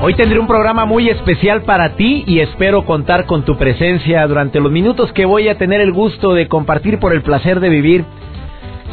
Hoy 0.00 0.14
tendré 0.14 0.38
un 0.38 0.46
programa 0.46 0.84
muy 0.84 1.08
especial 1.08 1.62
para 1.62 1.96
ti 1.96 2.22
y 2.24 2.38
espero 2.38 2.84
contar 2.84 3.26
con 3.26 3.44
tu 3.44 3.56
presencia 3.56 4.24
durante 4.28 4.60
los 4.60 4.70
minutos 4.70 5.12
que 5.12 5.24
voy 5.24 5.48
a 5.48 5.58
tener 5.58 5.80
el 5.80 5.92
gusto 5.92 6.34
de 6.34 6.46
compartir 6.46 7.00
por 7.00 7.12
el 7.12 7.22
placer 7.22 7.58
de 7.58 7.68
vivir. 7.68 8.04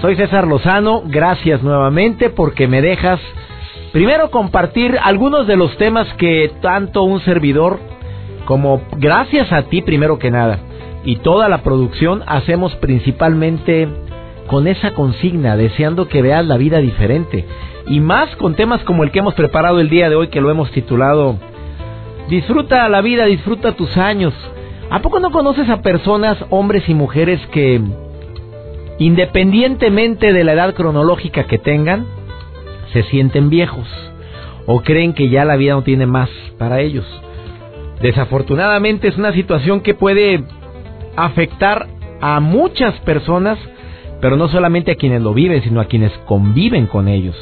Soy 0.02 0.16
César 0.16 0.48
Lozano, 0.48 1.04
gracias 1.06 1.62
nuevamente 1.62 2.32
porque 2.32 2.68
me 2.68 2.82
dejas 2.82 3.20
primero 3.94 4.32
compartir 4.32 4.98
algunos 5.02 5.46
de 5.46 5.56
los 5.56 5.78
temas 5.78 6.12
que 6.16 6.52
tanto 6.62 7.04
un 7.04 7.22
servidor 7.22 7.80
como 8.46 8.82
gracias 8.98 9.54
a 9.54 9.62
ti 9.64 9.84
primero 9.84 10.18
que 10.18 10.32
nada 10.32 10.58
y 11.04 11.18
toda 11.18 11.48
la 11.50 11.60
producción 11.60 12.24
hacemos 12.26 12.76
principalmente 12.78 13.88
con 14.48 14.68
esa 14.68 14.94
consigna, 14.94 15.58
deseando 15.58 16.08
que 16.08 16.22
veas 16.22 16.46
la 16.46 16.58
vida 16.58 16.80
diferente. 16.80 17.46
Y 17.88 18.00
más 18.00 18.36
con 18.38 18.56
temas 18.56 18.84
como 18.84 19.04
el 19.04 19.12
que 19.12 19.20
hemos 19.20 19.34
preparado 19.34 19.80
el 19.80 19.90
día 19.90 20.10
de 20.10 20.16
hoy, 20.16 20.28
que 20.28 20.42
lo 20.42 20.50
hemos 20.50 20.72
titulado 20.72 21.38
Disfruta 22.30 22.90
la 22.90 23.02
vida, 23.02 23.26
disfruta 23.26 23.74
tus 23.74 23.96
años. 23.98 24.34
¿A 24.90 25.02
poco 25.02 25.20
no 25.20 25.32
conoces 25.32 25.70
a 25.70 25.82
personas, 25.82 26.38
hombres 26.50 26.88
y 26.90 26.94
mujeres 26.94 27.40
que, 27.52 27.82
independientemente 28.98 30.34
de 30.34 30.44
la 30.44 30.54
edad 30.54 30.74
cronológica 30.74 31.44
que 31.44 31.60
tengan, 31.60 32.06
se 32.94 33.04
sienten 33.04 33.50
viejos 33.50 33.88
o 34.68 34.82
creen 34.82 35.14
que 35.14 35.30
ya 35.30 35.46
la 35.46 35.56
vida 35.56 35.74
no 35.74 35.84
tiene 35.84 36.08
más 36.08 36.30
para 36.58 36.82
ellos? 36.82 37.06
Desafortunadamente 38.02 39.08
es 39.08 39.18
una 39.18 39.32
situación 39.32 39.82
que 39.82 39.94
puede 39.94 40.44
afectar 41.16 41.88
a 42.22 42.40
muchas 42.40 42.94
personas 43.02 43.60
pero 44.22 44.38
no 44.38 44.48
solamente 44.48 44.92
a 44.92 44.96
quienes 44.96 45.22
lo 45.22 45.34
viven, 45.34 45.62
sino 45.64 45.82
a 45.82 45.86
quienes 45.86 46.12
conviven 46.26 46.88
con 46.88 47.08
ellos. 47.08 47.36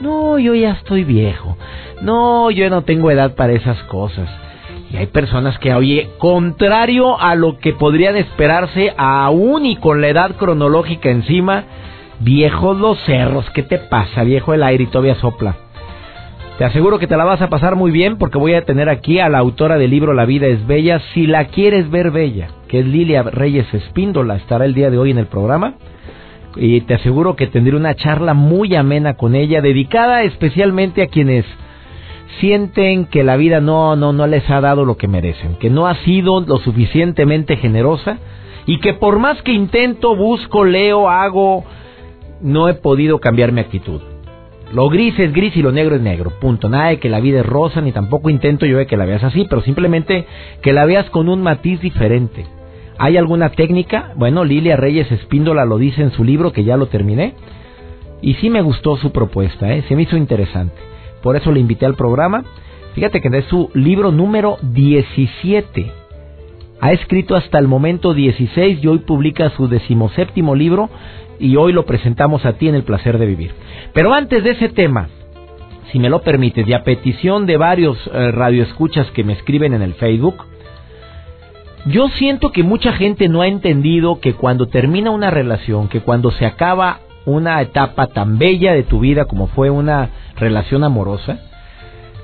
No, 0.00 0.38
yo 0.38 0.54
ya 0.54 0.72
estoy 0.72 1.04
viejo. 1.04 1.56
No, 2.02 2.50
yo 2.50 2.70
no 2.70 2.82
tengo 2.82 3.10
edad 3.10 3.34
para 3.34 3.52
esas 3.52 3.82
cosas. 3.84 4.28
Y 4.90 4.96
hay 4.96 5.06
personas 5.06 5.58
que, 5.58 5.74
oye, 5.74 6.10
contrario 6.18 7.20
a 7.20 7.34
lo 7.34 7.58
que 7.58 7.72
podrían 7.72 8.16
esperarse, 8.16 8.94
aún 8.96 9.66
y 9.66 9.76
con 9.76 10.00
la 10.00 10.08
edad 10.08 10.36
cronológica 10.36 11.10
encima, 11.10 11.64
viejos 12.20 12.78
los 12.78 12.98
cerros, 13.04 13.48
¿qué 13.50 13.62
te 13.62 13.78
pasa, 13.78 14.24
viejo 14.24 14.54
el 14.54 14.62
aire 14.62 14.84
y 14.84 14.86
todavía 14.86 15.16
sopla? 15.16 15.56
Te 16.58 16.64
aseguro 16.64 16.98
que 16.98 17.06
te 17.06 17.16
la 17.16 17.24
vas 17.24 17.42
a 17.42 17.50
pasar 17.50 17.76
muy 17.76 17.90
bien 17.90 18.16
porque 18.18 18.38
voy 18.38 18.54
a 18.54 18.64
tener 18.64 18.88
aquí 18.88 19.20
a 19.20 19.28
la 19.28 19.38
autora 19.38 19.78
del 19.78 19.90
libro 19.90 20.12
La 20.12 20.24
vida 20.24 20.46
es 20.46 20.66
bella, 20.66 21.00
si 21.12 21.26
la 21.26 21.44
quieres 21.46 21.88
ver 21.90 22.10
bella, 22.10 22.48
que 22.66 22.80
es 22.80 22.86
Lilia 22.86 23.22
Reyes 23.22 23.72
Espíndola, 23.72 24.36
estará 24.36 24.64
el 24.64 24.74
día 24.74 24.90
de 24.90 24.98
hoy 24.98 25.10
en 25.10 25.18
el 25.18 25.26
programa 25.26 25.74
y 26.58 26.80
te 26.82 26.94
aseguro 26.94 27.36
que 27.36 27.46
tendré 27.46 27.76
una 27.76 27.94
charla 27.94 28.34
muy 28.34 28.74
amena 28.74 29.14
con 29.14 29.34
ella, 29.34 29.60
dedicada 29.60 30.24
especialmente 30.24 31.02
a 31.02 31.06
quienes 31.06 31.44
sienten 32.40 33.06
que 33.06 33.22
la 33.22 33.36
vida 33.36 33.60
no, 33.60 33.96
no, 33.96 34.12
no 34.12 34.26
les 34.26 34.48
ha 34.50 34.60
dado 34.60 34.84
lo 34.84 34.96
que 34.96 35.08
merecen, 35.08 35.54
que 35.56 35.70
no 35.70 35.86
ha 35.86 35.94
sido 36.04 36.40
lo 36.40 36.58
suficientemente 36.58 37.56
generosa 37.56 38.18
y 38.66 38.80
que 38.80 38.92
por 38.94 39.18
más 39.18 39.40
que 39.42 39.52
intento, 39.52 40.16
busco, 40.16 40.64
leo, 40.64 41.08
hago, 41.08 41.64
no 42.42 42.68
he 42.68 42.74
podido 42.74 43.18
cambiar 43.18 43.52
mi 43.52 43.60
actitud. 43.60 44.00
Lo 44.72 44.90
gris 44.90 45.18
es 45.18 45.32
gris 45.32 45.56
y 45.56 45.62
lo 45.62 45.72
negro 45.72 45.96
es 45.96 46.02
negro. 46.02 46.30
Punto. 46.38 46.68
Nada 46.68 46.88
de 46.88 46.98
que 46.98 47.08
la 47.08 47.20
vida 47.20 47.40
es 47.40 47.46
rosa, 47.46 47.80
ni 47.80 47.92
tampoco 47.92 48.28
intento 48.28 48.66
yo 48.66 48.76
de 48.76 48.86
que 48.86 48.98
la 48.98 49.06
veas 49.06 49.24
así, 49.24 49.46
pero 49.48 49.62
simplemente 49.62 50.26
que 50.60 50.74
la 50.74 50.84
veas 50.84 51.08
con 51.08 51.30
un 51.30 51.42
matiz 51.42 51.80
diferente. 51.80 52.44
¿Hay 52.98 53.16
alguna 53.16 53.50
técnica? 53.50 54.12
Bueno, 54.16 54.44
Lilia 54.44 54.76
Reyes 54.76 55.10
Espíndola 55.12 55.64
lo 55.64 55.78
dice 55.78 56.02
en 56.02 56.10
su 56.10 56.24
libro, 56.24 56.52
que 56.52 56.64
ya 56.64 56.76
lo 56.76 56.86
terminé. 56.86 57.34
Y 58.20 58.34
sí 58.34 58.50
me 58.50 58.60
gustó 58.60 58.96
su 58.96 59.12
propuesta, 59.12 59.72
¿eh? 59.72 59.84
se 59.88 59.94
me 59.94 60.02
hizo 60.02 60.16
interesante. 60.16 60.76
Por 61.22 61.36
eso 61.36 61.52
le 61.52 61.60
invité 61.60 61.86
al 61.86 61.94
programa. 61.94 62.44
Fíjate 62.94 63.20
que 63.20 63.28
es 63.38 63.44
su 63.44 63.70
libro 63.74 64.10
número 64.10 64.58
17. 64.62 65.92
Ha 66.80 66.92
escrito 66.92 67.36
hasta 67.36 67.58
el 67.58 67.68
momento 67.68 68.14
16 68.14 68.82
y 68.82 68.86
hoy 68.88 68.98
publica 69.00 69.50
su 69.50 69.68
decimoséptimo 69.68 70.56
libro 70.56 70.90
y 71.38 71.54
hoy 71.54 71.72
lo 71.72 71.86
presentamos 71.86 72.44
a 72.44 72.54
ti 72.54 72.68
en 72.68 72.74
el 72.74 72.82
placer 72.82 73.18
de 73.18 73.26
vivir. 73.26 73.52
Pero 73.92 74.12
antes 74.12 74.42
de 74.42 74.50
ese 74.50 74.68
tema, 74.68 75.08
si 75.92 76.00
me 76.00 76.10
lo 76.10 76.22
permites, 76.22 76.66
y 76.66 76.72
a 76.72 76.82
petición 76.82 77.46
de 77.46 77.56
varios 77.56 77.98
eh, 78.12 78.32
radioescuchas 78.32 79.10
que 79.12 79.24
me 79.24 79.34
escriben 79.34 79.74
en 79.74 79.82
el 79.82 79.94
Facebook, 79.94 80.44
yo 81.88 82.08
siento 82.08 82.52
que 82.52 82.62
mucha 82.62 82.92
gente 82.92 83.28
no 83.28 83.40
ha 83.40 83.48
entendido 83.48 84.20
que 84.20 84.34
cuando 84.34 84.68
termina 84.68 85.10
una 85.10 85.30
relación, 85.30 85.88
que 85.88 86.00
cuando 86.00 86.30
se 86.30 86.46
acaba 86.46 87.00
una 87.24 87.60
etapa 87.60 88.08
tan 88.08 88.38
bella 88.38 88.72
de 88.72 88.82
tu 88.82 89.00
vida 89.00 89.24
como 89.24 89.48
fue 89.48 89.70
una 89.70 90.10
relación 90.36 90.84
amorosa, 90.84 91.38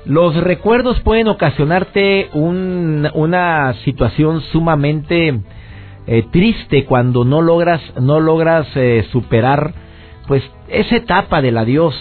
los 0.05 0.35
recuerdos 0.35 0.99
pueden 1.01 1.27
ocasionarte 1.27 2.29
una 2.33 3.73
situación 3.83 4.41
sumamente 4.41 5.41
eh, 6.07 6.23
triste 6.31 6.85
cuando 6.85 7.25
no 7.25 7.41
logras 7.41 7.81
no 7.99 8.19
logras 8.19 8.67
eh, 8.75 9.07
superar 9.11 9.73
pues 10.27 10.43
esa 10.67 10.97
etapa 10.97 11.41
del 11.41 11.57
adiós 11.57 11.95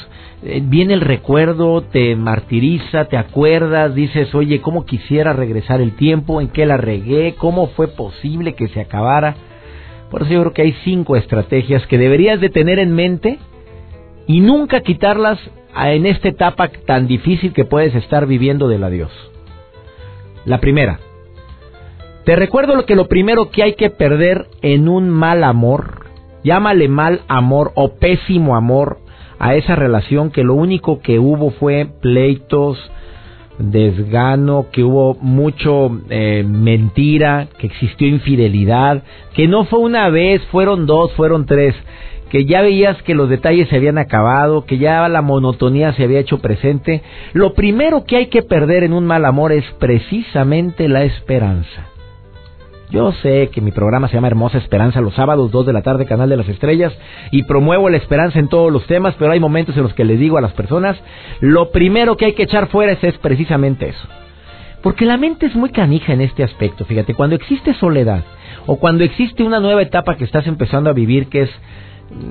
viene 0.44 0.94
el 0.94 1.00
recuerdo, 1.00 1.82
te 1.82 2.16
martiriza, 2.16 3.06
te 3.06 3.16
acuerdas, 3.16 3.94
dices, 3.94 4.34
oye, 4.34 4.60
¿cómo 4.60 4.84
quisiera 4.84 5.32
regresar 5.32 5.81
el 5.81 5.97
tiempo? 5.97 6.41
¿En 6.41 6.49
qué 6.49 6.66
la 6.66 6.77
regué? 6.77 7.34
¿Cómo 7.38 7.69
fue 7.69 7.88
posible 7.88 8.54
que 8.54 8.69
se 8.69 8.81
acabara? 8.81 9.37
Por 10.10 10.22
eso 10.22 10.33
yo 10.33 10.41
creo 10.43 10.53
que 10.53 10.62
hay 10.62 10.77
cinco 10.84 11.16
estrategias 11.16 11.87
que 11.87 11.99
deberías 11.99 12.41
de 12.41 12.50
tener 12.50 12.78
en 12.78 12.94
mente 12.94 13.38
y 14.27 14.41
nunca 14.41 14.81
quitarlas 14.81 15.38
en 15.77 16.06
esta 16.06 16.28
etapa 16.28 16.69
tan 16.87 17.06
difícil 17.06 17.53
que 17.53 17.65
puedes 17.65 17.94
estar 17.94 18.27
viviendo 18.27 18.69
del 18.69 18.84
adiós. 18.84 19.10
La 20.44 20.60
primera, 20.60 21.00
te 22.25 22.37
recuerdo 22.37 22.84
que 22.84 22.97
lo 22.97 23.09
primero 23.09 23.50
que 23.50 23.62
hay 23.62 23.75
que 23.75 23.91
perder 23.91 24.47
en 24.60 24.88
un 24.88 25.09
mal 25.09 25.43
amor, 25.43 26.04
llámale 26.43 26.88
mal 26.88 27.22
amor 27.28 27.72
o 27.75 27.94
pésimo 27.94 28.56
amor 28.56 28.99
a 29.44 29.56
esa 29.56 29.77
relación 29.77 30.31
que 30.31 30.43
lo 30.43 30.55
único 30.55 31.03
que 31.03 31.19
hubo 31.19 31.50
fue 31.50 31.87
pleitos, 32.00 32.78
desgano, 33.59 34.69
que 34.72 34.82
hubo 34.82 35.19
mucho 35.21 36.00
eh, 36.09 36.43
mentira, 36.49 37.49
que 37.59 37.66
existió 37.66 38.09
infidelidad, 38.09 39.03
que 39.34 39.47
no 39.47 39.66
fue 39.66 39.81
una 39.81 40.09
vez, 40.09 40.41
fueron 40.50 40.87
dos, 40.87 41.12
fueron 41.12 41.44
tres, 41.44 41.75
que 42.31 42.47
ya 42.47 42.62
veías 42.62 43.03
que 43.03 43.15
los 43.15 43.28
detalles 43.28 43.69
se 43.69 43.77
habían 43.77 43.99
acabado, 43.99 44.65
que 44.65 44.78
ya 44.78 45.06
la 45.10 45.21
monotonía 45.21 45.93
se 45.93 46.04
había 46.04 46.21
hecho 46.21 46.38
presente, 46.38 47.03
lo 47.34 47.53
primero 47.53 48.04
que 48.06 48.16
hay 48.16 48.27
que 48.28 48.43
perder 48.43 48.83
en 48.83 48.94
un 48.94 49.04
mal 49.04 49.27
amor 49.27 49.53
es 49.53 49.65
precisamente 49.78 50.88
la 50.88 51.04
esperanza. 51.04 51.94
Yo 52.91 53.12
sé 53.12 53.49
que 53.53 53.61
mi 53.61 53.72
programa 53.72 54.09
se 54.09 54.15
llama 54.15 54.28
Hermosa 54.28 54.59
Esperanza 54.59 55.00
los 55.00 55.15
sábados, 55.15 55.50
2 55.50 55.67
de 55.67 55.72
la 55.72 55.83
tarde, 55.83 56.06
Canal 56.06 56.28
de 56.28 56.37
las 56.37 56.49
Estrellas, 56.49 56.93
y 57.31 57.43
promuevo 57.45 57.89
la 57.89 57.97
esperanza 57.97 58.39
en 58.39 58.49
todos 58.49 58.71
los 58.71 58.87
temas, 58.87 59.15
pero 59.19 59.33
hay 59.33 59.41
momentos 59.41 59.77
en 59.77 59.83
los 59.83 59.95
que 59.95 60.04
le 60.04 60.16
digo 60.16 60.39
a 60.39 60.42
las 60.42 60.53
personas, 60.53 60.97
lo 61.41 61.71
primero 61.71 62.16
que 62.16 62.27
hay 62.27 62.33
que 62.34 62.45
echar 62.45 62.69
fuera 62.69 62.92
es, 62.92 63.19
precisamente 63.19 63.89
eso. 63.89 64.09
Porque 64.83 65.07
la 65.07 65.16
mente 65.16 65.47
es 65.47 65.57
muy 65.57 65.71
canija 65.71 66.13
en 66.13 66.21
este 66.21 66.45
aspecto, 66.45 66.84
fíjate, 66.84 67.15
cuando 67.15 67.36
existe 67.36 67.75
soledad, 67.75 68.22
o 68.66 68.77
cuando 68.77 69.03
existe 69.03 69.42
una 69.42 69.60
nueva 69.60 69.83
etapa 69.83 70.16
que 70.16 70.25
estás 70.25 70.47
empezando 70.47 70.91
a 70.91 70.95
vivir, 70.95 71.28
que 71.28 71.42
es 71.42 71.51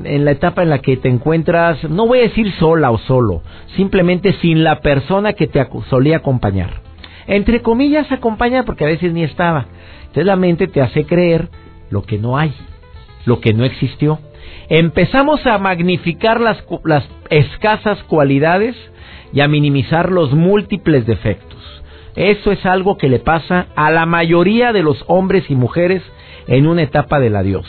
en 0.04 0.24
la 0.24 0.32
etapa 0.32 0.64
en 0.64 0.70
la 0.70 0.80
que 0.80 0.98
te 0.98 1.10
encuentras, 1.10 1.84
no 1.90 2.08
voy 2.08 2.20
a 2.20 2.24
decir 2.24 2.52
sola 2.54 2.92
o 2.92 3.00
solo, 3.00 3.42
simplemente 3.76 4.34
sin 4.34 4.64
la 4.64 4.80
persona 4.80 5.34
que 5.34 5.48
te 5.48 5.66
solía 5.90 6.18
acompañar. 6.18 6.82
Entre 7.28 7.62
comillas, 7.62 8.12
acompaña 8.12 8.64
porque 8.64 8.84
a 8.84 8.88
veces 8.88 9.14
ni 9.14 9.24
estaba. 9.24 9.66
Entonces 10.14 10.28
la 10.28 10.36
mente 10.36 10.68
te 10.68 10.80
hace 10.80 11.06
creer 11.06 11.50
lo 11.90 12.04
que 12.04 12.20
no 12.20 12.38
hay, 12.38 12.54
lo 13.26 13.40
que 13.42 13.52
no 13.52 13.66
existió. 13.66 14.20
Empezamos 14.70 15.44
a 15.48 15.58
magnificar 15.58 16.40
las, 16.40 16.64
escasas 17.32 18.04
cualidades 18.04 18.76
y 19.34 19.42
a 19.42 19.48
minimizar 19.48 20.12
los 20.12 20.32
múltiples 20.32 21.08
defectos. 21.08 21.60
Eso 22.16 22.52
es 22.52 22.64
algo 22.64 22.96
que 22.96 23.10
le 23.10 23.18
pasa 23.18 23.66
a 23.76 23.90
la 23.90 24.06
mayoría 24.06 24.72
de 24.72 24.84
los 24.84 25.04
hombres 25.08 25.46
y 25.50 25.56
mujeres 25.56 26.04
en 26.46 26.68
una 26.68 26.84
etapa 26.84 27.20
del 27.20 27.36
adiós. 27.36 27.66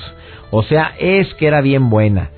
O 0.50 0.62
sea, 0.64 0.92
es 0.98 1.32
que 1.36 1.46
era 1.46 1.62
bien 1.62 1.88
buena. 1.88 2.28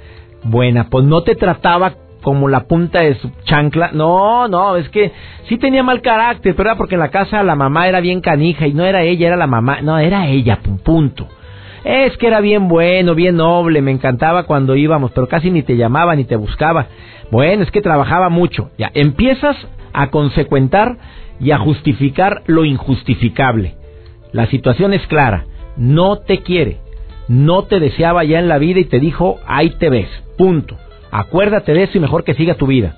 Buena, 0.44 0.88
pues 0.88 1.04
no 1.04 1.24
te 1.24 1.34
trataba 1.34 1.94
como 2.26 2.48
la 2.48 2.66
punta 2.66 3.02
de 3.02 3.14
su 3.14 3.30
chancla. 3.44 3.90
No, 3.92 4.48
no, 4.48 4.74
es 4.74 4.88
que 4.88 5.12
sí 5.48 5.58
tenía 5.58 5.84
mal 5.84 6.02
carácter, 6.02 6.56
pero 6.56 6.70
era 6.70 6.76
porque 6.76 6.96
en 6.96 7.00
la 7.00 7.12
casa 7.12 7.40
la 7.44 7.54
mamá 7.54 7.86
era 7.86 8.00
bien 8.00 8.20
canija 8.20 8.66
y 8.66 8.74
no 8.74 8.84
era 8.84 9.04
ella, 9.04 9.28
era 9.28 9.36
la 9.36 9.46
mamá. 9.46 9.80
No, 9.80 9.96
era 9.96 10.26
ella, 10.26 10.58
punto. 10.82 11.28
Es 11.84 12.16
que 12.16 12.26
era 12.26 12.40
bien 12.40 12.66
bueno, 12.66 13.14
bien 13.14 13.36
noble, 13.36 13.80
me 13.80 13.92
encantaba 13.92 14.42
cuando 14.42 14.74
íbamos, 14.74 15.12
pero 15.12 15.28
casi 15.28 15.52
ni 15.52 15.62
te 15.62 15.76
llamaba 15.76 16.16
ni 16.16 16.24
te 16.24 16.34
buscaba. 16.34 16.88
Bueno, 17.30 17.62
es 17.62 17.70
que 17.70 17.80
trabajaba 17.80 18.28
mucho. 18.28 18.70
Ya, 18.76 18.90
empiezas 18.92 19.56
a 19.92 20.10
consecuentar 20.10 20.96
y 21.38 21.52
a 21.52 21.58
justificar 21.58 22.42
lo 22.46 22.64
injustificable. 22.64 23.76
La 24.32 24.46
situación 24.46 24.94
es 24.94 25.06
clara, 25.06 25.44
no 25.76 26.16
te 26.16 26.38
quiere, 26.38 26.78
no 27.28 27.62
te 27.66 27.78
deseaba 27.78 28.24
ya 28.24 28.40
en 28.40 28.48
la 28.48 28.58
vida 28.58 28.80
y 28.80 28.86
te 28.86 28.98
dijo, 28.98 29.38
ahí 29.46 29.70
te 29.78 29.90
ves, 29.90 30.08
punto. 30.36 30.76
Acuérdate 31.16 31.72
de 31.72 31.84
eso 31.84 31.96
y 31.96 32.00
mejor 32.00 32.24
que 32.24 32.34
siga 32.34 32.56
tu 32.56 32.66
vida. 32.66 32.96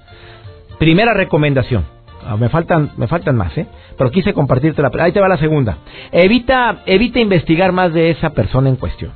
Primera 0.81 1.15
recomendación. 1.15 1.85
Ah, 2.27 2.37
me 2.37 2.49
faltan, 2.49 2.91
me 2.97 3.07
faltan 3.07 3.37
más, 3.37 3.57
¿eh? 3.57 3.69
Pero 3.97 4.11
quise 4.11 4.33
compartirte 4.33 4.83
la. 4.83 4.91
Ahí 4.99 5.13
te 5.13 5.21
va 5.21 5.29
la 5.29 5.37
segunda. 5.37 5.79
Evita, 6.11 6.83
evita 6.87 7.21
investigar 7.21 7.71
más 7.71 7.93
de 7.93 8.11
esa 8.11 8.31
persona 8.31 8.71
en 8.71 8.75
cuestión. 8.75 9.13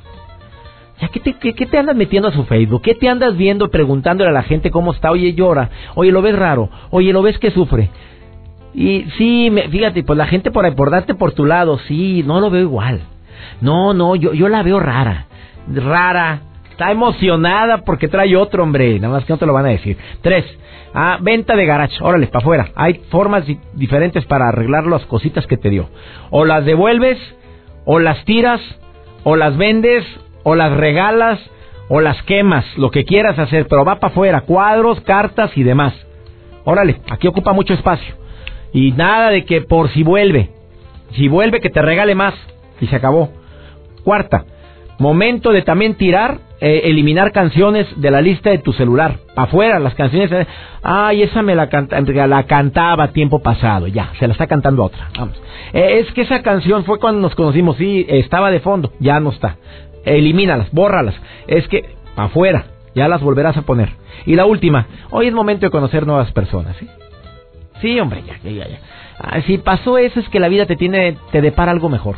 Ya, 1.01 1.09
¿qué 1.09 1.19
te, 1.19 1.33
qué, 1.33 1.65
te 1.65 1.77
andas 1.77 1.97
metiendo 1.97 2.29
a 2.29 2.31
su 2.31 2.45
Facebook? 2.45 2.81
¿Qué 2.81 2.95
te 2.95 3.09
andas 3.09 3.35
viendo 3.35 3.69
preguntándole 3.69 4.29
a 4.29 4.33
la 4.33 4.43
gente 4.43 4.71
cómo 4.71 4.93
está? 4.93 5.11
Oye, 5.11 5.33
llora. 5.33 5.69
Oye, 5.95 6.13
lo 6.13 6.21
ves 6.21 6.39
raro. 6.39 6.69
Oye, 6.89 7.11
lo 7.11 7.21
ves 7.21 7.37
que 7.39 7.51
sufre. 7.51 7.89
Y 8.73 9.03
sí, 9.17 9.49
me, 9.51 9.67
fíjate, 9.67 10.03
pues 10.03 10.17
la 10.17 10.27
gente 10.27 10.49
por, 10.49 10.73
por 10.75 10.91
darte 10.91 11.13
por 11.13 11.33
tu 11.33 11.43
lado, 11.43 11.77
sí, 11.89 12.23
no 12.25 12.39
lo 12.39 12.49
veo 12.49 12.61
igual. 12.61 13.01
No, 13.59 13.93
no, 13.93 14.15
yo, 14.15 14.33
yo 14.33 14.47
la 14.47 14.63
veo 14.63 14.79
rara. 14.79 15.25
Rara. 15.67 16.52
Está 16.73 16.91
emocionada 16.91 17.83
porque 17.85 18.07
trae 18.07 18.35
otro, 18.35 18.63
hombre. 18.63 18.99
Nada 18.99 19.13
más 19.13 19.25
que 19.25 19.33
no 19.33 19.37
te 19.37 19.45
lo 19.45 19.53
van 19.53 19.67
a 19.67 19.69
decir. 19.69 19.95
Tres. 20.23 20.43
Ah, 20.91 21.19
venta 21.21 21.55
de 21.55 21.67
garage. 21.67 22.03
Órale, 22.03 22.25
para 22.25 22.39
afuera. 22.39 22.71
Hay 22.73 22.95
formas 23.11 23.43
diferentes 23.73 24.25
para 24.25 24.47
arreglar 24.47 24.87
las 24.87 25.05
cositas 25.05 25.45
que 25.45 25.55
te 25.55 25.69
dio. 25.69 25.89
O 26.31 26.45
las 26.45 26.65
devuelves, 26.65 27.19
o 27.85 27.99
las 27.99 28.25
tiras, 28.25 28.59
o 29.23 29.35
las 29.35 29.55
vendes, 29.55 30.03
o 30.41 30.55
las 30.55 30.75
regalas, 30.75 31.39
o 31.89 32.01
las 32.01 32.23
quemas. 32.23 32.65
Lo 32.75 32.89
que 32.89 33.05
quieras 33.05 33.37
hacer, 33.37 33.67
pero 33.67 33.85
va 33.85 33.99
para 33.99 34.11
afuera. 34.11 34.41
Cuadros, 34.41 34.99
cartas 35.01 35.55
y 35.55 35.61
demás. 35.61 35.93
Órale, 36.63 37.01
aquí 37.11 37.27
ocupa 37.27 37.53
mucho 37.53 37.75
espacio. 37.75 38.15
Y 38.73 38.93
nada 38.93 39.29
de 39.29 39.45
que 39.45 39.61
por 39.61 39.89
si 39.89 40.01
vuelve. 40.01 40.49
Si 41.11 41.27
vuelve, 41.27 41.61
que 41.61 41.69
te 41.69 41.83
regale 41.83 42.15
más 42.15 42.33
y 42.81 42.87
se 42.87 42.95
acabó. 42.95 43.29
Cuarta, 44.03 44.45
momento 45.03 45.51
de 45.51 45.61
también 45.61 45.95
tirar, 45.95 46.39
eh, 46.61 46.81
eliminar 46.85 47.33
canciones 47.33 47.85
de 47.97 48.09
la 48.09 48.21
lista 48.21 48.49
de 48.49 48.57
tu 48.57 48.71
celular. 48.71 49.17
Afuera, 49.35 49.77
las 49.79 49.93
canciones. 49.95 50.47
Ay, 50.81 51.23
esa 51.23 51.41
me 51.41 51.55
la, 51.55 51.67
canta, 51.67 51.99
la 52.01 52.43
cantaba 52.43 53.09
tiempo 53.09 53.39
pasado. 53.39 53.87
Ya, 53.87 54.11
se 54.17 54.27
la 54.27 54.33
está 54.33 54.47
cantando 54.47 54.83
otra. 54.83 55.09
Vamos. 55.17 55.39
Eh, 55.73 55.99
es 55.99 56.11
que 56.13 56.21
esa 56.21 56.41
canción 56.41 56.85
fue 56.85 56.99
cuando 56.99 57.21
nos 57.21 57.35
conocimos. 57.35 57.75
Sí, 57.77 58.05
estaba 58.07 58.49
de 58.49 58.61
fondo. 58.61 58.93
Ya 58.99 59.19
no 59.19 59.31
está. 59.31 59.57
Elimínalas, 60.05 60.71
bórralas. 60.71 61.15
Es 61.47 61.67
que, 61.67 61.83
afuera. 62.15 62.65
Ya 62.95 63.07
las 63.07 63.21
volverás 63.21 63.57
a 63.57 63.63
poner. 63.63 63.89
Y 64.25 64.35
la 64.35 64.45
última, 64.45 64.87
hoy 65.09 65.27
es 65.27 65.33
momento 65.33 65.65
de 65.65 65.71
conocer 65.71 66.07
nuevas 66.07 66.31
personas. 66.31 66.77
¿sí? 66.77 66.87
Sí, 67.81 67.99
hombre, 67.99 68.21
ya, 68.25 68.37
ya, 68.49 68.67
ya. 68.67 68.79
Ah, 69.19 69.41
si 69.41 69.57
pasó 69.57 69.97
eso 69.97 70.19
es 70.19 70.29
que 70.29 70.39
la 70.39 70.47
vida 70.47 70.65
te 70.65 70.75
tiene, 70.75 71.17
te 71.31 71.41
depara 71.41 71.71
algo 71.71 71.89
mejor. 71.89 72.15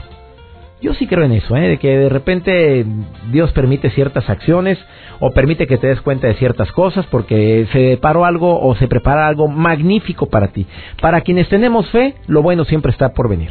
Yo 0.86 0.94
sí 0.94 1.08
creo 1.08 1.24
en 1.24 1.32
eso, 1.32 1.58
¿eh? 1.58 1.68
de 1.68 1.78
que 1.80 1.98
de 1.98 2.10
repente 2.10 2.86
Dios 3.32 3.52
permite 3.54 3.90
ciertas 3.90 4.30
acciones 4.30 4.78
o 5.20 5.32
permite 5.32 5.66
que 5.66 5.80
te 5.80 5.88
des 5.88 6.00
cuenta 6.00 6.28
de 6.28 6.36
ciertas 6.36 6.72
cosas 6.74 7.08
porque 7.08 7.66
se 7.72 7.98
paró 7.98 8.24
algo 8.24 8.62
o 8.62 8.76
se 8.76 8.88
prepara 8.88 9.28
algo 9.28 9.48
magnífico 9.48 10.28
para 10.28 10.50
ti. 10.50 10.68
Para 11.02 11.22
quienes 11.22 11.50
tenemos 11.50 11.90
fe, 11.90 12.14
lo 12.28 12.44
bueno 12.44 12.66
siempre 12.66 12.92
está 12.92 13.14
por 13.14 13.30
venir. 13.30 13.50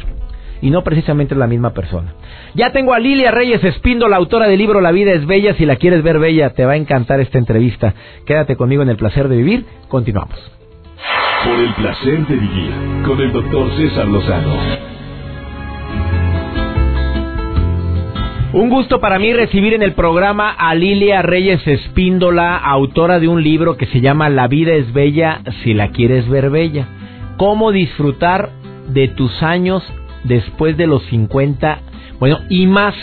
Y 0.61 0.69
no 0.69 0.81
precisamente 0.85 1.35
la 1.35 1.45
misma 1.45 1.73
persona. 1.73 2.13
Ya 2.53 2.71
tengo 2.71 2.93
a 2.93 2.99
Lilia 2.99 3.31
Reyes 3.31 3.61
Espindo, 3.65 4.07
la 4.07 4.15
autora 4.15 4.47
del 4.47 4.57
libro 4.57 4.79
La 4.79 4.93
vida 4.93 5.11
es 5.11 5.25
bella. 5.25 5.55
Si 5.55 5.65
la 5.65 5.75
quieres 5.75 6.03
ver 6.03 6.19
bella, 6.19 6.51
te 6.51 6.63
va 6.63 6.71
a 6.71 6.77
encantar 6.77 7.19
esta 7.19 7.37
entrevista. 7.37 7.95
Quédate 8.25 8.55
conmigo 8.55 8.81
en 8.81 8.87
el 8.87 8.95
placer 8.95 9.27
de 9.27 9.35
vivir. 9.35 9.65
Continuamos. 9.89 10.39
Por 11.43 11.59
el 11.59 11.73
placer 11.73 12.27
de 12.27 12.35
vivir 12.37 12.71
con 13.05 13.19
el 13.19 13.33
doctor 13.33 13.69
César 13.75 14.07
Lozano. 14.07 14.94
Un 18.55 18.69
gusto 18.69 19.01
para 19.01 19.19
mí 19.19 19.33
recibir 19.33 19.73
en 19.73 19.83
el 19.83 19.95
programa 19.95 20.49
a 20.49 20.73
Lilia 20.75 21.21
Reyes 21.21 21.67
Espíndola, 21.67 22.55
autora 22.55 23.19
de 23.19 23.27
un 23.27 23.43
libro 23.43 23.75
que 23.75 23.85
se 23.87 23.99
llama 23.99 24.29
La 24.29 24.47
vida 24.47 24.71
es 24.71 24.93
bella 24.93 25.41
si 25.61 25.73
la 25.73 25.89
quieres 25.89 26.29
ver 26.29 26.49
bella. 26.49 26.87
Cómo 27.35 27.73
disfrutar 27.73 28.51
de 28.87 29.09
tus 29.09 29.43
años 29.43 29.83
después 30.23 30.77
de 30.77 30.87
los 30.87 31.03
50, 31.07 31.79
bueno, 32.17 32.39
y 32.49 32.65
más. 32.65 32.95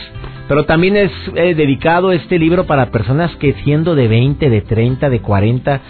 Pero 0.49 0.65
también 0.65 0.97
es 0.97 1.13
dedicado 1.35 2.13
este 2.13 2.39
libro 2.39 2.65
para 2.65 2.91
personas 2.91 3.37
que 3.37 3.53
siendo 3.63 3.95
de 3.95 4.09
20, 4.09 4.49
de 4.49 4.63
30, 4.63 5.11
de 5.11 5.21
40, 5.21 5.81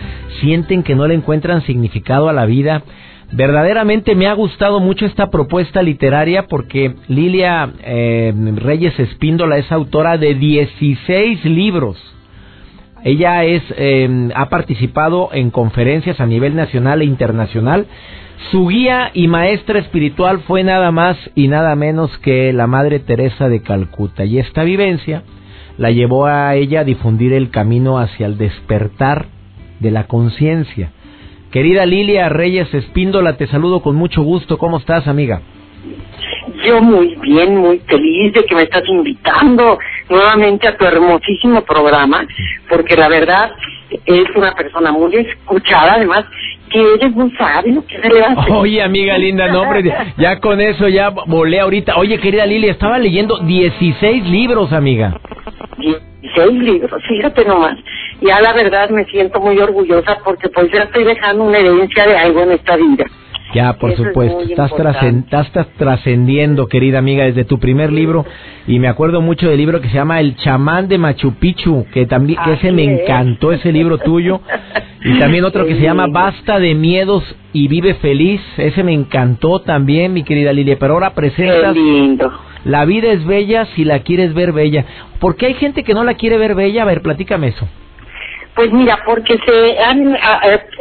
sienten 0.40 0.82
que 0.82 0.96
no 0.96 1.06
le 1.06 1.14
encuentran 1.14 1.62
significado 1.62 2.28
a 2.28 2.32
la 2.32 2.46
vida 2.46 2.82
Verdaderamente 3.32 4.14
me 4.14 4.26
ha 4.26 4.34
gustado 4.34 4.78
mucho 4.78 5.06
esta 5.06 5.30
propuesta 5.30 5.82
literaria 5.82 6.48
porque 6.48 6.94
Lilia 7.08 7.72
eh, 7.82 8.34
Reyes 8.56 8.98
Espíndola 9.00 9.56
es 9.56 9.72
autora 9.72 10.18
de 10.18 10.34
16 10.34 11.42
libros. 11.46 11.96
Ella 13.04 13.42
es, 13.44 13.62
eh, 13.78 14.28
ha 14.34 14.50
participado 14.50 15.30
en 15.32 15.50
conferencias 15.50 16.20
a 16.20 16.26
nivel 16.26 16.54
nacional 16.54 17.00
e 17.00 17.06
internacional. 17.06 17.86
Su 18.50 18.68
guía 18.68 19.10
y 19.14 19.28
maestra 19.28 19.78
espiritual 19.78 20.40
fue 20.40 20.62
nada 20.62 20.90
más 20.90 21.16
y 21.34 21.48
nada 21.48 21.74
menos 21.74 22.16
que 22.18 22.52
la 22.52 22.66
Madre 22.66 22.98
Teresa 22.98 23.48
de 23.48 23.62
Calcuta. 23.62 24.26
Y 24.26 24.40
esta 24.40 24.62
vivencia 24.62 25.22
la 25.78 25.90
llevó 25.90 26.26
a 26.26 26.54
ella 26.54 26.80
a 26.80 26.84
difundir 26.84 27.32
el 27.32 27.48
camino 27.48 27.98
hacia 27.98 28.26
el 28.26 28.36
despertar 28.36 29.28
de 29.80 29.90
la 29.90 30.06
conciencia 30.06 30.92
Querida 31.52 31.84
Lilia 31.84 32.30
Reyes 32.30 32.72
Espíndola, 32.72 33.36
te 33.36 33.46
saludo 33.46 33.82
con 33.82 33.94
mucho 33.94 34.22
gusto. 34.22 34.56
¿Cómo 34.56 34.78
estás, 34.78 35.06
amiga? 35.06 35.42
Yo 36.64 36.80
muy 36.80 37.14
bien, 37.16 37.58
muy 37.58 37.78
feliz 37.80 38.32
de 38.32 38.42
que 38.44 38.54
me 38.54 38.62
estás 38.62 38.88
invitando 38.88 39.78
nuevamente 40.08 40.66
a 40.66 40.78
tu 40.78 40.86
hermosísimo 40.86 41.60
programa, 41.60 42.26
porque 42.70 42.96
la 42.96 43.10
verdad 43.10 43.52
es 43.90 44.24
una 44.34 44.54
persona 44.54 44.92
muy 44.92 45.14
escuchada, 45.14 45.96
además 45.96 46.24
que 46.72 46.94
eres 46.94 47.12
muy 47.14 47.30
sabio, 47.36 47.84
¿qué 47.86 48.08
le? 48.08 48.54
Oye, 48.54 48.82
amiga 48.82 49.18
linda, 49.18 49.48
no, 49.48 49.62
hombre, 49.62 49.92
ya 50.16 50.40
con 50.40 50.60
eso 50.60 50.88
ya 50.88 51.10
volé 51.10 51.60
ahorita. 51.60 51.96
Oye, 51.96 52.18
querida 52.18 52.46
Lilia, 52.46 52.72
estaba 52.72 52.98
leyendo 52.98 53.38
16 53.38 54.26
libros, 54.28 54.72
amiga. 54.72 55.20
16 55.78 56.52
libros, 56.52 57.02
fíjate 57.08 57.44
nomás 57.44 57.76
ya 58.22 58.40
la 58.40 58.52
verdad 58.52 58.88
me 58.90 59.04
siento 59.06 59.40
muy 59.40 59.58
orgullosa 59.58 60.18
porque 60.24 60.48
pues 60.48 60.70
ya 60.72 60.84
estoy 60.84 61.04
dejando 61.04 61.44
una 61.44 61.58
herencia 61.58 62.06
de 62.06 62.16
algo 62.16 62.42
en 62.42 62.52
esta 62.52 62.76
vida. 62.76 63.04
Ya, 63.54 63.74
por 63.74 63.94
supuesto, 63.96 64.40
estás, 64.40 64.72
estás 65.46 65.68
trascendiendo, 65.76 66.68
querida 66.68 66.98
amiga, 66.98 67.24
desde 67.24 67.44
tu 67.44 67.58
primer 67.58 67.92
libro 67.92 68.24
y 68.66 68.78
me 68.78 68.88
acuerdo 68.88 69.20
mucho 69.20 69.48
del 69.48 69.58
libro 69.58 69.80
que 69.80 69.88
se 69.88 69.94
llama 69.94 70.20
El 70.20 70.36
chamán 70.36 70.88
de 70.88 70.98
Machu 70.98 71.34
Picchu, 71.34 71.86
que 71.92 72.06
también 72.06 72.38
que 72.44 72.54
ese 72.54 72.72
me 72.72 72.84
encantó 72.84 73.52
ese 73.52 73.72
libro 73.72 73.98
tuyo 73.98 74.40
y 75.04 75.18
también 75.18 75.44
otro 75.44 75.66
que 75.66 75.74
se 75.74 75.82
llama 75.82 76.06
Basta 76.06 76.58
de 76.58 76.74
miedos 76.74 77.22
y 77.52 77.68
vive 77.68 77.94
feliz, 77.94 78.40
ese 78.56 78.82
me 78.82 78.92
encantó 78.92 79.60
también, 79.60 80.12
mi 80.12 80.22
querida 80.22 80.52
Lilia, 80.52 80.76
pero 80.78 80.94
ahora 80.94 81.14
presentas 81.14 81.74
lindo. 81.74 82.32
La 82.64 82.84
vida 82.84 83.10
es 83.10 83.24
bella 83.26 83.66
si 83.74 83.84
la 83.84 83.98
quieres 84.00 84.34
ver 84.34 84.52
bella. 84.52 84.84
¿Por 85.18 85.36
qué 85.36 85.46
hay 85.46 85.54
gente 85.54 85.82
que 85.82 85.94
no 85.94 86.04
la 86.04 86.14
quiere 86.14 86.38
ver 86.38 86.54
bella? 86.54 86.82
A 86.82 86.86
ver, 86.86 87.02
platícame 87.02 87.48
eso. 87.48 87.66
Pues 88.54 88.70
mira, 88.70 89.02
porque 89.06 89.38
se 89.46 89.78
han, 89.82 90.14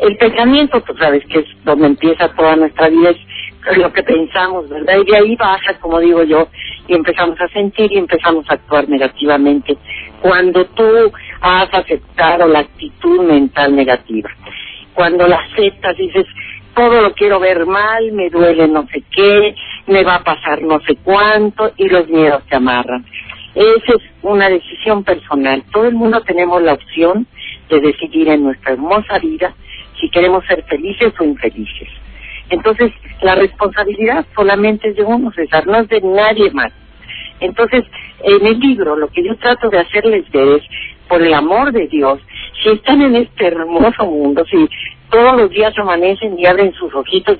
el 0.02 0.18
pensamiento, 0.18 0.82
tú 0.82 0.94
sabes 0.98 1.26
que 1.28 1.40
es 1.40 1.46
donde 1.64 1.88
empieza 1.88 2.28
toda 2.36 2.58
nuestra 2.58 2.90
vida, 2.90 3.12
es 3.12 3.78
lo 3.78 3.94
que 3.94 4.04
pensamos, 4.04 4.68
¿verdad? 4.68 4.98
Y 4.98 5.10
de 5.10 5.18
ahí 5.18 5.36
baja, 5.38 5.80
como 5.80 6.00
digo 6.00 6.24
yo, 6.24 6.50
y 6.88 6.96
empezamos 6.96 7.40
a 7.40 7.48
sentir 7.50 7.92
y 7.94 7.98
empezamos 7.98 8.46
a 8.50 8.56
actuar 8.56 8.90
negativamente. 8.90 9.78
Cuando 10.20 10.66
tú 10.66 11.12
has 11.40 11.74
aceptado 11.74 12.46
la 12.48 12.60
actitud 12.60 13.24
mental 13.24 13.74
negativa, 13.74 14.30
cuando 14.94 15.26
la 15.26 15.38
aceptas, 15.38 15.96
dices, 15.96 16.26
todo 16.76 17.02
lo 17.02 17.14
quiero 17.14 17.40
ver 17.40 17.66
mal, 17.66 18.12
me 18.12 18.30
duele 18.30 18.68
no 18.68 18.86
sé 18.88 19.02
qué, 19.12 19.56
me 19.88 20.04
va 20.04 20.16
a 20.16 20.24
pasar 20.24 20.62
no 20.62 20.82
sé 20.82 20.98
cuánto, 21.04 21.72
y 21.78 21.88
los 21.88 22.08
miedos 22.10 22.44
te 22.50 22.58
amarran. 22.58 23.06
Esa 23.56 23.94
es 23.94 24.04
una 24.22 24.50
decisión 24.50 25.04
personal. 25.04 25.64
Todo 25.72 25.88
el 25.88 25.96
mundo 25.96 26.22
tenemos 26.22 26.62
la 26.62 26.74
opción 26.74 27.28
de 27.72 27.82
decidir 27.82 28.30
en 28.30 28.44
nuestra 28.44 28.74
hermosa 28.74 29.18
vida 29.20 29.54
si 30.00 30.10
queremos 30.10 30.46
ser 30.46 30.64
felices 30.64 31.14
o 31.20 31.24
infelices. 31.24 31.90
Entonces, 32.50 32.92
la 33.22 33.36
responsabilidad 33.36 34.26
solamente 34.36 34.90
es 34.90 34.96
de 34.96 35.04
uno, 35.04 35.32
César, 35.32 35.66
no 35.66 35.78
es 35.78 35.88
de 35.88 36.02
nadie 36.02 36.52
más. 36.52 36.72
Entonces, 37.40 37.86
en 38.24 38.46
el 38.46 38.60
libro 38.60 38.96
lo 38.96 39.08
que 39.08 39.24
yo 39.24 39.36
trato 39.38 39.70
de 39.70 39.80
hacerles 39.80 40.30
ver 40.32 40.60
es 40.60 40.64
por 41.08 41.22
el 41.22 41.34
amor 41.34 41.72
de 41.72 41.88
Dios, 41.88 42.20
si 42.62 42.70
están 42.70 43.02
en 43.02 43.16
este 43.16 43.48
hermoso 43.48 44.06
mundo, 44.06 44.46
si 44.46 44.70
todos 45.10 45.36
los 45.36 45.50
días 45.50 45.74
amanecen 45.78 46.40
y 46.40 46.46
abren 46.46 46.74
sus 46.74 46.94
ojitos 46.94 47.38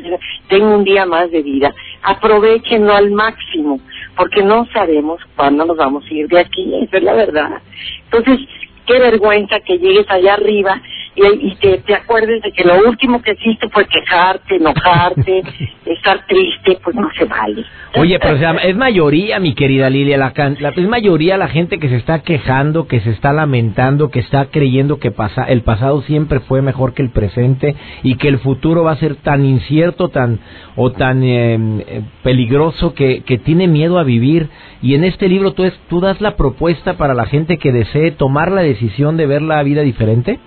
tengo 0.50 0.76
un 0.76 0.84
día 0.84 1.06
más 1.06 1.32
de 1.32 1.42
vida, 1.42 1.74
aprovechenlo 2.04 2.94
al 2.94 3.12
máximo, 3.12 3.80
porque 4.18 4.44
no 4.44 4.68
sabemos 4.74 5.22
cuándo 5.36 5.66
nos 5.66 5.78
vamos 5.78 6.04
a 6.06 6.14
ir 6.14 6.28
de 6.28 6.40
aquí, 6.40 6.74
esa 6.84 6.98
es 6.98 7.04
la 7.04 7.14
verdad. 7.14 7.62
Entonces, 8.06 8.46
qué 8.86 9.00
vergüenza 9.00 9.60
que 9.62 9.78
llegues 9.78 10.06
allá 10.10 10.34
arriba 10.34 10.82
y, 11.16 11.48
y 11.52 11.56
te, 11.56 11.80
te 11.80 11.94
acuerdes 11.94 12.42
de 12.42 12.52
que 12.52 12.64
lo 12.64 12.88
último 12.88 13.22
que 13.22 13.32
hiciste 13.34 13.68
fue 13.70 13.86
quejarte, 13.86 14.56
enojarte, 14.56 15.44
estar 15.86 16.26
triste, 16.26 16.78
pues 16.84 16.96
no 16.96 17.10
se 17.18 17.26
vale. 17.26 17.64
Oye, 17.98 18.18
pero 18.20 18.36
o 18.36 18.38
sea, 18.40 18.52
es 18.64 18.76
mayoría, 18.76 19.40
mi 19.40 19.54
querida 19.54 19.90
Lilia, 19.90 20.18
la, 20.18 20.32
la- 20.60 20.70
es 20.70 20.88
mayoría 20.88 21.38
la 21.38 21.50
gente 21.50 21.80
que 21.80 21.90
se 21.90 21.98
está 21.98 22.20
quejando, 22.24 22.88
que 22.88 23.02
se 23.02 23.10
está 23.12 23.34
lamentando, 23.34 24.10
que 24.10 24.20
está 24.20 24.46
creyendo 24.46 25.00
que 25.00 25.12
pasa, 25.12 25.44
el 25.44 25.62
pasado 25.64 26.02
siempre 26.04 26.40
fue 26.40 26.62
mejor 26.62 26.94
que 26.94 27.02
el 27.02 27.10
presente 27.10 27.76
y 28.04 28.16
que 28.16 28.30
el 28.30 28.40
futuro 28.40 28.84
va 28.84 28.94
a 28.94 28.98
ser 28.98 29.16
tan 29.16 29.44
incierto, 29.44 30.08
tan 30.10 30.40
o 30.78 30.92
tan 30.94 31.24
eh, 31.24 31.58
eh, 31.88 32.02
peligroso 32.24 32.94
que, 32.94 33.24
que 33.24 33.38
tiene 33.38 33.68
miedo 33.68 34.00
a 34.00 34.04
vivir. 34.04 34.48
Y 34.82 34.96
en 34.96 35.04
este 35.04 35.28
libro 35.28 35.52
tú, 35.52 35.64
es, 35.66 35.78
tú 35.90 36.00
das 36.00 36.22
la 36.22 36.36
propuesta 36.38 36.94
para 36.94 37.14
la 37.14 37.26
gente 37.26 37.58
que 37.58 37.72
desee 37.74 38.12
tomar 38.12 38.52
la 38.52 38.62
decisión 38.62 39.18
de 39.18 39.26
ver 39.28 39.42
la 39.42 39.62
vida 39.64 39.82
diferente. 39.82 40.40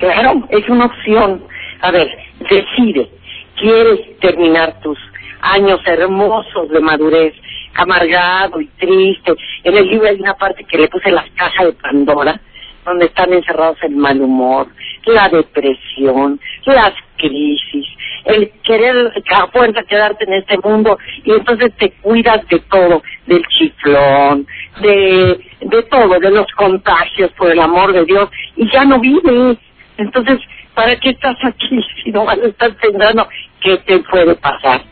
Claro, 0.00 0.48
es 0.48 0.66
una 0.68 0.86
opción. 0.86 1.44
A 1.82 1.90
ver, 1.90 2.08
decide. 2.48 3.08
¿Quieres 3.56 4.18
terminar 4.20 4.80
tus 4.80 4.98
años 5.42 5.80
hermosos 5.86 6.70
de 6.70 6.80
madurez, 6.80 7.34
amargado 7.74 8.60
y 8.62 8.66
triste? 8.78 9.34
En 9.62 9.76
el 9.76 9.86
libro 9.88 10.08
hay 10.08 10.18
una 10.18 10.34
parte 10.34 10.64
que 10.64 10.78
le 10.78 10.88
puse 10.88 11.10
las 11.10 11.28
cajas 11.32 11.66
de 11.66 11.72
Pandora, 11.74 12.40
donde 12.86 13.06
están 13.06 13.30
encerrados 13.34 13.76
el 13.82 13.94
mal 13.94 14.22
humor, 14.22 14.68
la 15.04 15.28
depresión, 15.28 16.40
las 16.64 16.94
crisis, 17.18 17.86
el 18.24 18.50
querer 18.64 19.12
a 19.34 19.46
fuerza 19.48 19.82
quedarte 19.82 20.24
en 20.24 20.32
este 20.32 20.56
mundo 20.64 20.98
y 21.24 21.32
entonces 21.32 21.74
te 21.76 21.90
cuidas 22.00 22.46
de 22.48 22.58
todo, 22.60 23.02
del 23.26 23.44
chiflón, 23.48 24.46
de, 24.80 25.40
de 25.60 25.82
todo, 25.90 26.18
de 26.18 26.30
los 26.30 26.46
contagios, 26.52 27.30
por 27.32 27.50
el 27.50 27.60
amor 27.60 27.92
de 27.92 28.06
Dios, 28.06 28.30
y 28.56 28.70
ya 28.70 28.86
no 28.86 28.98
vives. 28.98 29.58
Entonces, 30.00 30.38
¿para 30.74 30.96
qué 30.96 31.10
estás 31.10 31.36
aquí 31.44 31.78
si 32.04 32.10
no 32.10 32.30
estás 32.32 32.74
pensando 32.76 33.28
qué 33.60 33.76
te 33.78 33.98
puede 34.00 34.34
pasar? 34.36 34.82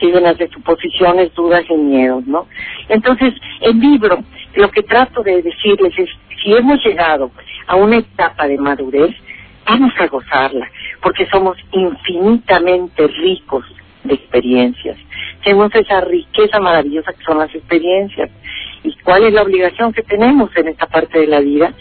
Llenas 0.00 0.36
de 0.36 0.48
suposiciones, 0.48 1.32
dudas 1.34 1.64
y 1.70 1.74
miedos, 1.74 2.26
¿no? 2.26 2.46
Entonces, 2.88 3.34
el 3.60 3.78
libro, 3.78 4.18
lo 4.54 4.70
que 4.70 4.82
trato 4.82 5.22
de 5.22 5.42
decirles 5.42 5.94
es, 5.96 6.10
si 6.42 6.52
hemos 6.52 6.84
llegado 6.84 7.30
a 7.68 7.76
una 7.76 7.98
etapa 7.98 8.48
de 8.48 8.58
madurez, 8.58 9.14
vamos 9.64 9.92
a 9.98 10.08
gozarla, 10.08 10.68
porque 11.00 11.26
somos 11.30 11.56
infinitamente 11.70 13.06
ricos 13.06 13.64
de 14.04 14.14
experiencias. 14.14 14.98
Tenemos 15.44 15.72
esa 15.74 16.00
riqueza 16.00 16.58
maravillosa 16.60 17.12
que 17.12 17.24
son 17.24 17.38
las 17.38 17.54
experiencias. 17.54 18.28
¿Y 18.82 18.96
cuál 19.04 19.22
es 19.22 19.32
la 19.32 19.42
obligación 19.42 19.92
que 19.92 20.02
tenemos 20.02 20.50
en 20.56 20.68
esta 20.68 20.86
parte 20.86 21.20
de 21.20 21.28
la 21.28 21.40
vida? 21.40 21.72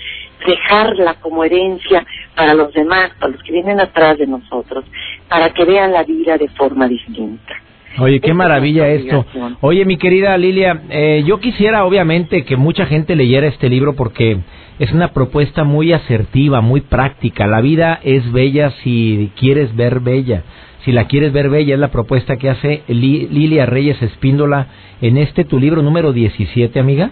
Dejarla 0.46 1.16
como 1.16 1.44
herencia 1.44 2.06
para 2.36 2.54
los 2.54 2.74
demás, 2.74 3.12
para 3.20 3.32
los 3.34 3.44
que 3.44 3.52
vienen 3.52 3.80
atrás 3.80 4.18
de 4.18 4.28
nosotros, 4.28 4.84
para 5.30 5.50
que 5.52 5.66
vean 5.66 5.92
la 5.92 6.04
vida 6.04 6.38
de 6.38 6.48
forma 6.50 6.88
distinta. 6.88 7.54
Oye, 8.00 8.22
qué 8.22 8.34
maravilla 8.34 8.88
esto. 8.88 9.26
Oye, 9.62 9.84
mi 9.86 9.98
querida 9.98 10.38
Lilia, 10.38 10.82
eh, 10.90 11.24
yo 11.26 11.40
quisiera 11.42 11.84
obviamente 11.86 12.46
que 12.46 12.56
mucha 12.56 12.86
gente 12.86 13.16
leyera 13.18 13.48
este 13.48 13.68
libro 13.70 13.96
porque 13.98 14.38
es 14.80 14.92
una 14.94 15.10
propuesta 15.10 15.66
muy 15.66 15.92
asertiva, 15.92 16.62
muy 16.62 16.82
práctica. 16.82 17.48
La 17.48 17.60
vida 17.60 18.00
es 18.04 18.32
bella 18.32 18.72
si 18.84 19.32
quieres 19.38 19.76
ver 19.76 20.00
bella. 20.00 20.44
Si 20.86 20.92
la 20.94 21.06
quieres 21.08 21.34
ver 21.34 21.50
bella, 21.50 21.74
es 21.76 21.80
la 21.82 21.92
propuesta 21.92 22.38
que 22.38 22.50
hace 22.50 22.82
Li- 22.88 23.28
Lilia 23.30 23.66
Reyes 23.66 24.02
Espíndola 24.02 24.68
en 25.02 25.18
este 25.18 25.44
tu 25.44 25.60
libro 25.60 25.82
número 25.84 26.14
17, 26.14 26.80
amiga. 26.80 27.12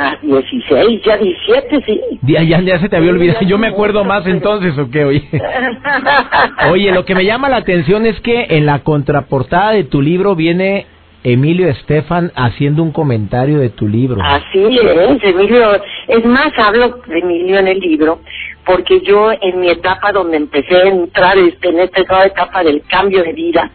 Ah, 0.00 0.16
16, 0.22 1.02
ya 1.04 1.16
17, 1.16 1.82
sí. 1.84 2.00
Ya, 2.22 2.40
ya, 2.44 2.60
ya 2.60 2.78
se 2.78 2.88
te 2.88 2.96
había 2.96 3.10
olvidado. 3.10 3.40
Yo 3.40 3.58
me 3.58 3.66
acuerdo 3.66 4.04
más 4.04 4.24
entonces, 4.28 4.78
¿o 4.78 4.88
qué? 4.88 5.04
Oye. 5.04 5.28
Oye, 6.70 6.92
lo 6.92 7.04
que 7.04 7.16
me 7.16 7.24
llama 7.24 7.48
la 7.48 7.56
atención 7.56 8.06
es 8.06 8.20
que 8.20 8.46
en 8.50 8.64
la 8.64 8.84
contraportada 8.84 9.72
de 9.72 9.82
tu 9.82 10.00
libro 10.00 10.36
viene 10.36 10.86
Emilio 11.24 11.68
Estefan 11.68 12.30
haciendo 12.36 12.84
un 12.84 12.92
comentario 12.92 13.58
de 13.58 13.70
tu 13.70 13.88
libro. 13.88 14.22
Así 14.22 14.62
es, 14.62 15.24
Emilio. 15.24 15.82
Es 16.06 16.24
más, 16.24 16.52
hablo 16.58 17.00
de 17.08 17.18
Emilio 17.18 17.58
en 17.58 17.66
el 17.66 17.80
libro, 17.80 18.20
porque 18.64 19.00
yo 19.00 19.32
en 19.32 19.58
mi 19.58 19.68
etapa 19.68 20.12
donde 20.12 20.36
empecé 20.36 20.76
a 20.76 20.88
entrar 20.88 21.36
en 21.38 21.78
esta 21.80 22.02
nueva 22.02 22.26
etapa 22.26 22.62
del 22.62 22.82
cambio 22.88 23.24
de 23.24 23.32
vida, 23.32 23.68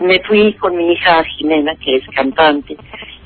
me 0.00 0.20
fui 0.20 0.52
con 0.54 0.76
mi 0.76 0.92
hija 0.92 1.24
Jimena, 1.24 1.74
que 1.76 1.96
es 1.96 2.06
cantante, 2.14 2.76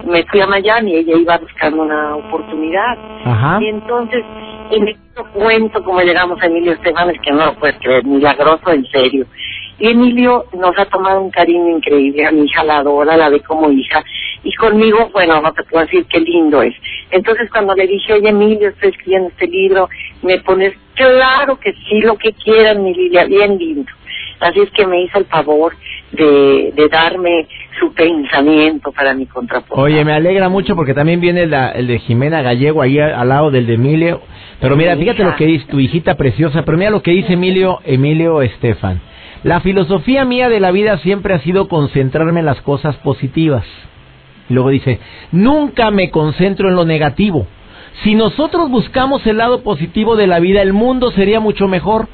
me 0.05 0.25
fui 0.25 0.41
a 0.41 0.47
Miami, 0.47 0.97
ella 0.97 1.17
iba 1.17 1.39
buscando 1.39 1.83
una 1.83 2.17
oportunidad. 2.17 2.99
Ajá. 3.25 3.59
Y 3.61 3.69
entonces, 3.69 4.25
en 4.71 4.89
el 4.89 4.97
cuento 5.33 5.83
como 5.85 6.01
llegamos 6.01 6.41
a 6.43 6.47
Emilio 6.47 6.73
Estefan, 6.73 7.11
es 7.11 7.21
que 7.21 7.33
no 7.33 7.47
lo 7.47 7.55
puedes 7.55 7.77
creer, 7.79 8.05
milagroso, 8.05 8.71
en 8.71 8.85
serio. 8.87 9.27
Y 9.79 9.89
Emilio 9.89 10.45
nos 10.53 10.79
ha 10.79 10.85
tomado 10.87 11.21
un 11.21 11.31
cariño 11.31 11.77
increíble, 11.77 12.27
a 12.27 12.31
mi 12.31 12.45
hija 12.45 12.65
la 12.65 12.79
adora, 12.79 13.17
la 13.17 13.29
ve 13.29 13.41
como 13.41 13.71
hija, 13.71 14.03
y 14.45 14.53
conmigo, 14.55 15.11
bueno, 15.13 15.41
no 15.41 15.53
te 15.53 15.63
puedo 15.65 15.85
decir 15.85 16.07
qué 16.07 16.21
lindo 16.21 16.63
es. 16.63 16.75
Entonces 17.11 17.51
cuando 17.51 17.75
le 17.75 17.87
dije, 17.87 18.13
oye 18.13 18.29
Emilio, 18.29 18.69
estoy 18.69 18.91
escribiendo 18.91 19.29
este 19.29 19.47
libro, 19.47 19.89
me 20.23 20.39
pones, 20.41 20.75
claro 20.95 21.59
que 21.59 21.73
sí, 21.73 22.01
lo 22.01 22.17
que 22.17 22.33
quieran, 22.33 22.83
mi 22.83 22.95
Lilia, 22.95 23.25
bien 23.25 23.59
lindo. 23.59 23.91
Así 24.41 24.61
es 24.61 24.71
que 24.71 24.87
me 24.87 25.03
hizo 25.03 25.19
el 25.19 25.27
favor 25.27 25.75
de, 26.13 26.73
de 26.75 26.89
darme 26.89 27.47
su 27.81 27.93
pensamiento 27.95 28.93
para 28.93 29.15
mi 29.15 29.27
contraportada. 29.27 29.83
Oye, 29.83 30.05
me 30.05 30.13
alegra 30.13 30.49
mucho 30.49 30.77
porque 30.77 30.95
también 30.95 31.21
viene 31.21 31.47
la- 31.47 31.71
el 31.71 31.87
de 31.87 31.99
Jimena 32.01 32.43
Gallego 32.43 32.83
ahí 32.83 32.99
al, 32.99 33.15
al 33.15 33.29
lado 33.29 33.51
del 33.51 33.67
de 33.67 33.75
Emilio. 33.75 34.21
Pero 34.61 34.77
mira, 34.77 34.95
Mi 34.95 35.03
fíjate 35.03 35.25
lo 35.25 35.35
que 35.37 35.47
dice 35.47 35.67
tu 35.67 35.81
hijita 35.81 36.17
preciosa, 36.17 36.65
pero 36.65 36.79
mira 36.79 36.91
lo 36.91 37.03
que 37.03 37.11
dice 37.11 37.33
Emilio, 37.33 37.81
Emilio 37.85 38.43
Estefan. 38.43 39.01
La 39.43 39.61
filosofía 39.61 40.25
mía 40.25 40.49
de 40.49 40.61
la 40.61 40.71
vida 40.71 40.99
siempre 40.99 41.35
ha 41.35 41.41
sido 41.41 41.67
concentrarme 41.67 42.41
en 42.41 42.47
las 42.47 42.61
cosas 42.63 42.95
positivas. 42.99 43.65
Y 44.49 44.55
luego 44.55 44.69
dice, 44.71 45.01
nunca 45.33 45.91
me 45.91 46.11
concentro 46.11 46.69
en 46.69 46.77
lo 46.77 46.85
negativo. 46.85 47.47
Si 48.05 48.15
nosotros 48.15 48.71
buscamos 48.71 49.27
el 49.27 49.39
lado 49.39 49.63
positivo 49.63 50.15
de 50.17 50.27
la 50.29 50.39
vida, 50.41 50.63
el 50.63 50.73
mundo 50.73 51.11
sería 51.11 51.41
mucho 51.41 51.67
mejor. 51.69 52.07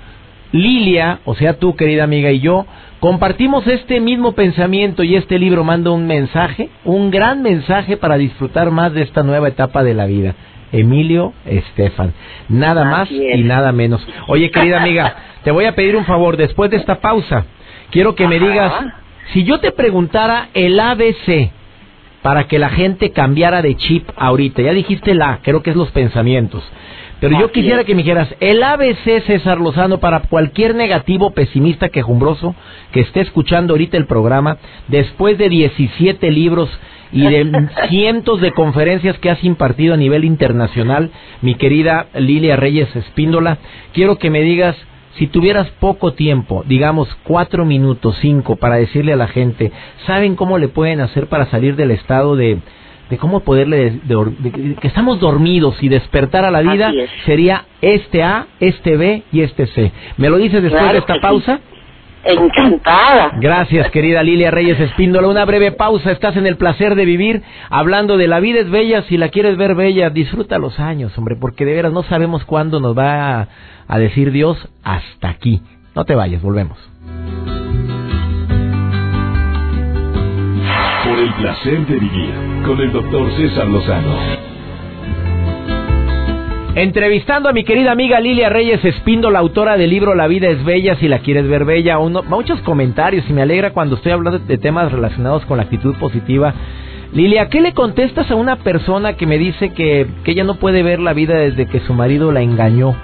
Lilia, 0.53 1.21
o 1.27 1.35
sea 1.35 1.59
tú 1.59 1.77
querida 1.77 2.05
amiga 2.05 2.31
y 2.31 2.41
yo, 2.41 2.65
compartimos 3.01 3.67
este 3.67 4.01
mismo 4.01 4.33
pensamiento 4.33 5.03
y 5.03 5.17
este 5.17 5.39
libro 5.39 5.65
manda 5.65 5.91
un 5.91 6.07
mensaje, 6.07 6.69
un 6.85 7.11
gran 7.11 7.43
mensaje 7.43 7.97
para 7.97 8.17
disfrutar 8.17 8.71
más 8.71 8.93
de 8.93 9.03
esta 9.03 9.23
nueva 9.23 9.49
etapa 9.49 9.83
de 9.83 9.95
la 9.95 10.07
vida. 10.07 10.35
Emilio 10.73 11.33
Estefan. 11.47 12.13
Nada 12.49 12.85
más 12.85 13.11
y 13.11 13.43
nada 13.45 13.73
menos. 13.73 14.07
Oye, 14.27 14.51
querida 14.51 14.83
amiga, 14.83 15.17
te 15.43 15.51
voy 15.51 15.65
a 15.65 15.75
pedir 15.75 15.97
un 15.97 16.05
favor. 16.05 16.37
Después 16.37 16.71
de 16.71 16.77
esta 16.77 17.01
pausa, 17.01 17.47
quiero 17.91 18.15
que 18.15 18.29
me 18.29 18.39
digas, 18.39 18.73
si 19.33 19.45
yo 19.45 19.61
te 19.61 19.73
preguntara 19.73 20.49
el 20.55 20.79
ABC 20.79 21.51
para 22.23 22.45
que 22.49 22.59
la 22.59 22.69
gente 22.71 23.13
cambiara 23.13 23.63
de 23.63 23.77
chip 23.77 24.09
ahorita, 24.17 24.63
ya 24.63 24.73
dijiste 24.73 25.15
la, 25.15 25.39
creo 25.43 25.63
que 25.63 25.71
es 25.71 25.77
los 25.77 25.91
pensamientos. 25.91 26.63
Pero 27.21 27.39
yo 27.39 27.51
quisiera 27.51 27.81
es. 27.81 27.87
que 27.87 27.95
me 27.95 28.03
dijeras, 28.03 28.35
el 28.41 28.63
ABC 28.63 29.25
César 29.27 29.61
Lozano 29.61 29.99
para 29.99 30.21
cualquier 30.21 30.75
negativo, 30.75 31.31
pesimista, 31.31 31.89
quejumbroso 31.89 32.55
que 32.93 33.01
esté 33.01 33.21
escuchando 33.21 33.75
ahorita 33.75 33.97
el 33.97 34.07
programa, 34.07 34.59
después 34.89 35.37
de 35.37 35.49
17 35.49 36.31
libros 36.31 36.71
y 37.13 37.23
de 37.23 37.69
cientos 37.89 38.41
de 38.41 38.53
conferencias 38.53 39.19
que 39.19 39.31
has 39.31 39.43
impartido 39.43 39.95
a 39.95 39.97
nivel 39.97 40.25
internacional, 40.25 41.11
mi 41.43 41.55
querida 41.57 42.07
Lilia 42.15 42.57
Reyes 42.57 42.95
Espíndola, 42.95 43.59
quiero 43.93 44.19
que 44.19 44.31
me 44.31 44.43
digas, 44.43 44.77
si 45.17 45.27
tuvieras 45.27 45.69
poco 45.81 46.13
tiempo, 46.13 46.63
digamos 46.67 47.09
cuatro 47.25 47.65
minutos, 47.65 48.17
cinco, 48.21 48.55
para 48.57 48.77
decirle 48.77 49.15
a 49.15 49.17
la 49.17 49.27
gente, 49.27 49.73
¿saben 50.07 50.37
cómo 50.37 50.59
le 50.59 50.69
pueden 50.69 51.01
hacer 51.01 51.27
para 51.27 51.47
salir 51.47 51.75
del 51.75 51.91
estado 51.91 52.37
de, 52.37 52.59
de 53.11 53.17
cómo 53.19 53.41
poderle, 53.41 53.77
de- 53.77 54.01
de- 54.15 54.51
de- 54.51 54.75
que 54.77 54.89
estamos 54.89 55.19
dormidos 55.21 55.83
y 55.83 55.89
despertar 55.89 56.45
a 56.45 56.51
la 56.51 56.61
vida? 56.61 56.93
Sería 57.27 57.65
este 57.81 58.23
A, 58.23 58.47
este 58.61 58.97
B 58.97 59.23
y 59.33 59.41
este 59.43 59.67
C. 59.69 59.93
¿Me 60.17 60.29
lo 60.29 60.37
dices 60.37 60.63
después 60.63 60.81
Claro 60.83 60.93
de 60.95 60.99
esta 61.01 61.15
sí. 61.15 61.21
pausa? 61.21 61.61
Encantada. 62.25 63.33
Gracias, 63.41 63.91
querida 63.93 64.23
Lilia 64.23 64.51
Reyes 64.51 64.79
Espíndola. 64.81 65.29
Una 65.29 65.45
breve 65.45 65.73
pausa. 65.73 66.11
Estás 66.11 66.37
en 66.37 66.47
el 66.47 66.57
placer 66.57 66.95
de 66.95 67.05
vivir, 67.05 67.43
hablando 67.71 68.17
de 68.17 68.27
la 68.29 68.41
vida 68.41 68.61
es 68.61 68.69
bella. 68.71 69.03
Si 69.03 69.17
la 69.17 69.29
quieres 69.29 69.57
ver 69.57 69.75
bella, 69.75 70.11
disfruta 70.11 70.59
los 70.59 70.79
años, 70.81 71.17
hombre, 71.17 71.37
porque 71.37 71.65
de 71.65 71.75
veras 71.75 71.93
no 71.93 72.03
sabemos 72.03 72.45
cuándo 72.45 72.81
nos 72.81 72.97
va 72.99 73.41
a, 73.43 73.49
a 73.87 73.99
decir 73.99 74.33
Dios 74.33 74.69
hasta 74.83 75.29
aquí. 75.29 75.63
No 75.95 76.05
te 76.05 76.15
vayas, 76.15 76.43
volvemos. 76.43 76.79
Por 81.09 81.19
el 81.19 81.33
placer 81.37 81.87
de 81.87 81.99
vivir 81.99 82.35
con 82.67 82.79
el 82.79 82.93
doctor 82.93 83.33
César 83.33 83.67
Lozano. 83.67 84.15
Entrevistando 86.75 87.49
a 87.49 87.55
mi 87.55 87.65
querida 87.65 87.93
amiga 87.93 88.21
Lilia 88.21 88.51
Reyes 88.51 88.85
Espindo, 88.85 89.31
la 89.31 89.39
autora 89.39 89.79
del 89.79 89.89
libro 89.89 90.15
La 90.15 90.27
vida 90.27 90.49
es 90.49 90.63
bella, 90.63 90.97
si 90.97 91.09
la 91.09 91.21
quieres 91.21 91.49
ver 91.49 91.65
bella. 91.65 91.99
Uno, 91.99 92.23
muchos 92.25 92.61
comentarios 92.61 93.25
y 93.27 93.33
me 93.33 93.41
alegra 93.41 93.73
cuando 93.73 93.97
estoy 93.97 94.13
hablando 94.13 94.39
de 94.39 94.59
temas 94.59 94.93
relacionados 94.93 95.47
con 95.47 95.57
la 95.57 95.63
actitud 95.63 95.97
positiva. 95.97 96.53
Lilia, 97.15 97.49
¿qué 97.49 97.63
le 97.63 97.73
contestas 97.73 98.31
a 98.31 98.35
una 98.35 98.57
persona 98.57 99.15
que 99.15 99.27
me 99.27 99.39
dice 99.39 99.73
que, 99.73 100.07
que 100.25 100.33
ella 100.33 100.45
no 100.45 100.57
puede 100.57 100.83
ver 100.83 101.01
la 101.01 101.15
vida 101.15 101.39
desde 101.39 101.65
que 101.67 101.81
su 101.81 101.95
marido 101.95 102.33
la 102.33 102.43
engañó? 102.43 102.95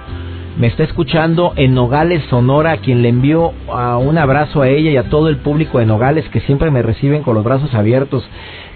Me 0.57 0.67
está 0.67 0.83
escuchando 0.83 1.53
en 1.57 1.73
Nogales, 1.73 2.23
Sonora, 2.29 2.71
a 2.71 2.77
quien 2.77 3.01
le 3.01 3.09
envío 3.09 3.51
un 3.99 4.17
abrazo 4.17 4.61
a 4.61 4.69
ella 4.69 4.91
y 4.91 4.97
a 4.97 5.09
todo 5.09 5.27
el 5.27 5.37
público 5.37 5.79
de 5.79 5.85
Nogales 5.85 6.27
que 6.29 6.39
siempre 6.41 6.71
me 6.71 6.81
reciben 6.81 7.23
con 7.23 7.35
los 7.35 7.43
brazos 7.43 7.73
abiertos. 7.73 8.23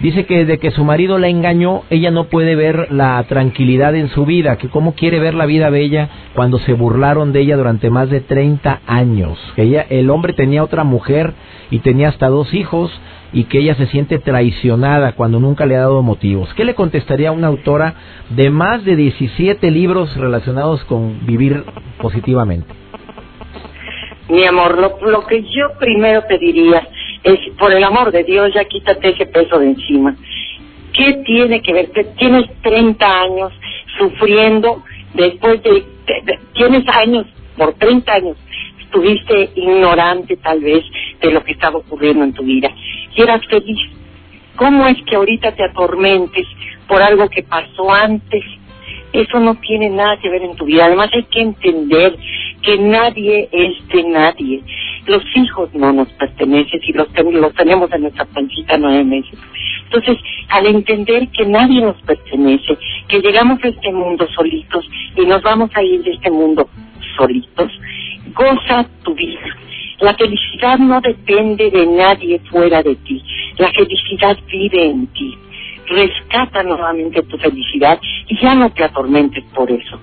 Dice 0.00 0.26
que 0.26 0.44
desde 0.44 0.58
que 0.58 0.70
su 0.72 0.84
marido 0.84 1.18
la 1.18 1.28
engañó, 1.28 1.82
ella 1.88 2.10
no 2.10 2.24
puede 2.24 2.54
ver 2.54 2.92
la 2.92 3.22
tranquilidad 3.28 3.94
en 3.94 4.08
su 4.08 4.26
vida, 4.26 4.56
que 4.56 4.68
cómo 4.68 4.94
quiere 4.94 5.20
ver 5.20 5.34
la 5.34 5.46
vida 5.46 5.70
bella 5.70 6.08
cuando 6.34 6.58
se 6.58 6.74
burlaron 6.74 7.32
de 7.32 7.40
ella 7.40 7.56
durante 7.56 7.90
más 7.90 8.10
de 8.10 8.20
30 8.20 8.80
años, 8.86 9.38
que 9.56 9.62
ella, 9.62 9.86
el 9.88 10.10
hombre 10.10 10.32
tenía 10.34 10.62
otra 10.62 10.84
mujer 10.84 11.32
y 11.70 11.78
tenía 11.78 12.08
hasta 12.08 12.28
dos 12.28 12.52
hijos, 12.52 12.90
y 13.32 13.44
que 13.44 13.58
ella 13.58 13.74
se 13.76 13.86
siente 13.86 14.18
traicionada 14.18 15.12
cuando 15.12 15.38
nunca 15.38 15.66
le 15.66 15.76
ha 15.76 15.80
dado 15.80 16.02
motivos. 16.02 16.52
¿Qué 16.54 16.64
le 16.64 16.74
contestaría 16.74 17.28
a 17.28 17.32
una 17.32 17.46
autora 17.46 17.94
de 18.30 18.50
más 18.50 18.84
de 18.84 18.96
17 18.96 19.70
libros 19.70 20.16
relacionados 20.16 20.84
con 20.84 21.26
vivir 21.26 21.64
positivamente? 22.00 22.72
Mi 24.28 24.44
amor, 24.44 24.78
lo, 24.78 25.26
que 25.26 25.42
yo 25.42 25.78
primero 25.78 26.22
pediría 26.28 26.86
es, 27.24 27.38
por 27.58 27.72
el 27.72 27.82
amor 27.82 28.12
de 28.12 28.22
Dios, 28.24 28.52
ya 28.54 28.64
quítate 28.64 29.10
ese 29.10 29.26
peso 29.26 29.58
de 29.58 29.66
encima. 29.66 30.14
¿Qué 30.92 31.22
tiene 31.24 31.60
que 31.62 31.72
ver? 31.72 31.90
tienes 32.16 32.46
30 32.62 33.20
años 33.22 33.52
sufriendo 33.98 34.82
después 35.14 35.62
de, 35.62 35.84
tienes 36.54 36.84
años, 36.96 37.26
por 37.56 37.74
30 37.74 38.12
años, 38.12 38.36
estuviste 38.90 39.50
ignorante 39.54 40.36
tal 40.36 40.60
vez 40.60 40.84
de 41.20 41.30
lo 41.30 41.44
que 41.44 41.52
estaba 41.52 41.78
ocurriendo 41.78 42.24
en 42.24 42.32
tu 42.32 42.42
vida 42.42 42.68
y 43.14 43.22
eras 43.22 43.40
feliz. 43.46 43.78
¿Cómo 44.56 44.86
es 44.88 44.96
que 45.04 45.14
ahorita 45.14 45.52
te 45.52 45.64
atormentes 45.64 46.46
por 46.88 47.00
algo 47.00 47.28
que 47.28 47.44
pasó 47.44 47.92
antes? 47.92 48.44
Eso 49.12 49.38
no 49.38 49.54
tiene 49.56 49.88
nada 49.90 50.18
que 50.18 50.28
ver 50.28 50.42
en 50.42 50.56
tu 50.56 50.64
vida. 50.64 50.86
Además 50.86 51.08
hay 51.12 51.24
que 51.24 51.40
entender 51.40 52.16
que 52.62 52.78
nadie 52.78 53.48
es 53.52 53.88
de 53.88 54.04
nadie. 54.04 54.62
Los 55.06 55.22
hijos 55.34 55.72
no 55.74 55.92
nos 55.92 56.08
pertenecen 56.12 56.80
y 56.82 56.92
los, 56.92 57.08
los 57.32 57.54
tenemos 57.54 57.90
en 57.92 58.02
nuestra 58.02 58.24
pancita 58.24 58.76
nueve 58.76 59.04
meses. 59.04 59.38
Entonces, 59.84 60.18
al 60.48 60.66
entender 60.66 61.28
que 61.28 61.46
nadie 61.46 61.80
nos 61.80 62.00
pertenece, 62.02 62.76
que 63.08 63.20
llegamos 63.20 63.58
a 63.64 63.68
este 63.68 63.92
mundo 63.92 64.26
solitos 64.34 64.84
y 65.16 65.26
nos 65.26 65.42
vamos 65.42 65.70
a 65.74 65.82
ir 65.82 66.02
de 66.02 66.12
este 66.12 66.30
mundo 66.30 66.68
solitos, 67.16 67.72
goza 68.34 68.86
tu 69.02 69.14
vida 69.14 69.56
la 70.00 70.14
felicidad 70.14 70.78
no 70.78 71.00
depende 71.00 71.70
de 71.70 71.86
nadie 71.86 72.40
fuera 72.50 72.82
de 72.82 72.96
ti. 72.96 73.22
La 73.58 73.70
felicidad 73.70 74.36
vive 74.50 74.86
en 74.86 75.06
ti. 75.08 75.36
Rescata 75.86 76.62
nuevamente 76.62 77.22
tu 77.24 77.36
felicidad 77.36 78.00
y 78.28 78.40
ya 78.40 78.54
no 78.54 78.70
te 78.70 78.84
atormentes 78.84 79.44
por 79.54 79.70
eso. 79.70 80.00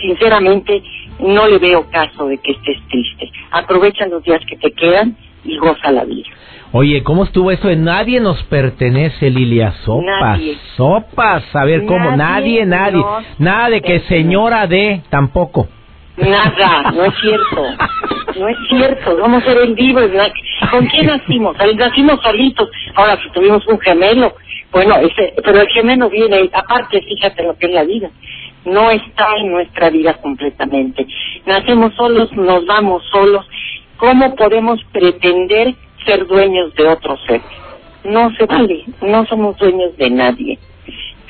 Sinceramente, 0.00 0.82
no 1.18 1.48
le 1.48 1.58
veo 1.58 1.88
caso 1.90 2.26
de 2.28 2.38
que 2.38 2.52
estés 2.52 2.78
triste. 2.88 3.30
Aprovecha 3.50 4.06
los 4.06 4.22
días 4.22 4.40
que 4.46 4.56
te 4.56 4.70
quedan 4.72 5.16
y 5.44 5.56
goza 5.58 5.90
la 5.90 6.04
vida. 6.04 6.28
Oye, 6.72 7.02
¿cómo 7.02 7.24
estuvo 7.24 7.50
eso 7.50 7.68
de 7.68 7.76
nadie 7.76 8.20
nos 8.20 8.42
pertenece, 8.44 9.30
Lilia? 9.30 9.72
Sopas, 9.84 10.40
sopas, 10.76 11.56
a 11.56 11.64
ver 11.64 11.86
cómo, 11.86 12.16
nadie, 12.16 12.66
nadie, 12.66 13.02
nada 13.38 13.70
de 13.70 13.80
que 13.80 14.00
señora 14.00 14.66
de 14.66 15.02
tampoco. 15.08 15.68
Nada, 16.16 16.92
no 16.92 17.04
es 17.04 17.14
cierto. 17.20 17.64
No 18.38 18.48
es 18.48 18.56
cierto, 18.68 19.16
vamos 19.16 19.42
a 19.42 19.46
ser 19.46 19.58
en 19.62 19.74
vivo. 19.74 20.00
¿Con 20.70 20.86
quién 20.86 21.06
nacimos? 21.06 21.56
Nacimos 21.76 22.20
solitos. 22.22 22.68
Ahora, 22.94 23.18
si 23.22 23.30
tuvimos 23.30 23.66
un 23.66 23.80
gemelo, 23.80 24.34
bueno, 24.70 24.96
ese, 24.96 25.34
pero 25.44 25.60
el 25.60 25.68
gemelo 25.68 26.08
viene, 26.10 26.48
aparte, 26.52 27.00
fíjate 27.02 27.42
lo 27.42 27.56
que 27.56 27.66
es 27.66 27.72
la 27.72 27.84
vida. 27.84 28.10
No 28.64 28.90
está 28.90 29.36
en 29.38 29.52
nuestra 29.52 29.90
vida 29.90 30.14
completamente. 30.14 31.06
Nacemos 31.46 31.94
solos, 31.94 32.32
nos 32.32 32.64
vamos 32.66 33.02
solos. 33.10 33.46
¿Cómo 33.96 34.34
podemos 34.36 34.82
pretender 34.92 35.74
ser 36.04 36.26
dueños 36.26 36.74
de 36.74 36.88
otro 36.88 37.16
ser? 37.26 37.40
No 38.04 38.30
se 38.36 38.46
vale, 38.46 38.84
no 39.00 39.26
somos 39.26 39.56
dueños 39.58 39.96
de 39.96 40.10
nadie 40.10 40.58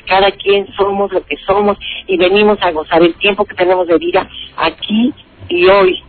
cada 0.05 0.31
quien 0.31 0.67
somos 0.75 1.11
lo 1.11 1.23
que 1.25 1.37
somos 1.45 1.77
y 2.07 2.17
venimos 2.17 2.57
a 2.61 2.71
gozar 2.71 3.01
el 3.01 3.13
tiempo 3.15 3.45
que 3.45 3.55
tenemos 3.55 3.87
de 3.87 3.97
vida 3.97 4.27
aquí 4.57 5.13
y 5.49 5.65
hoy. 5.67 6.01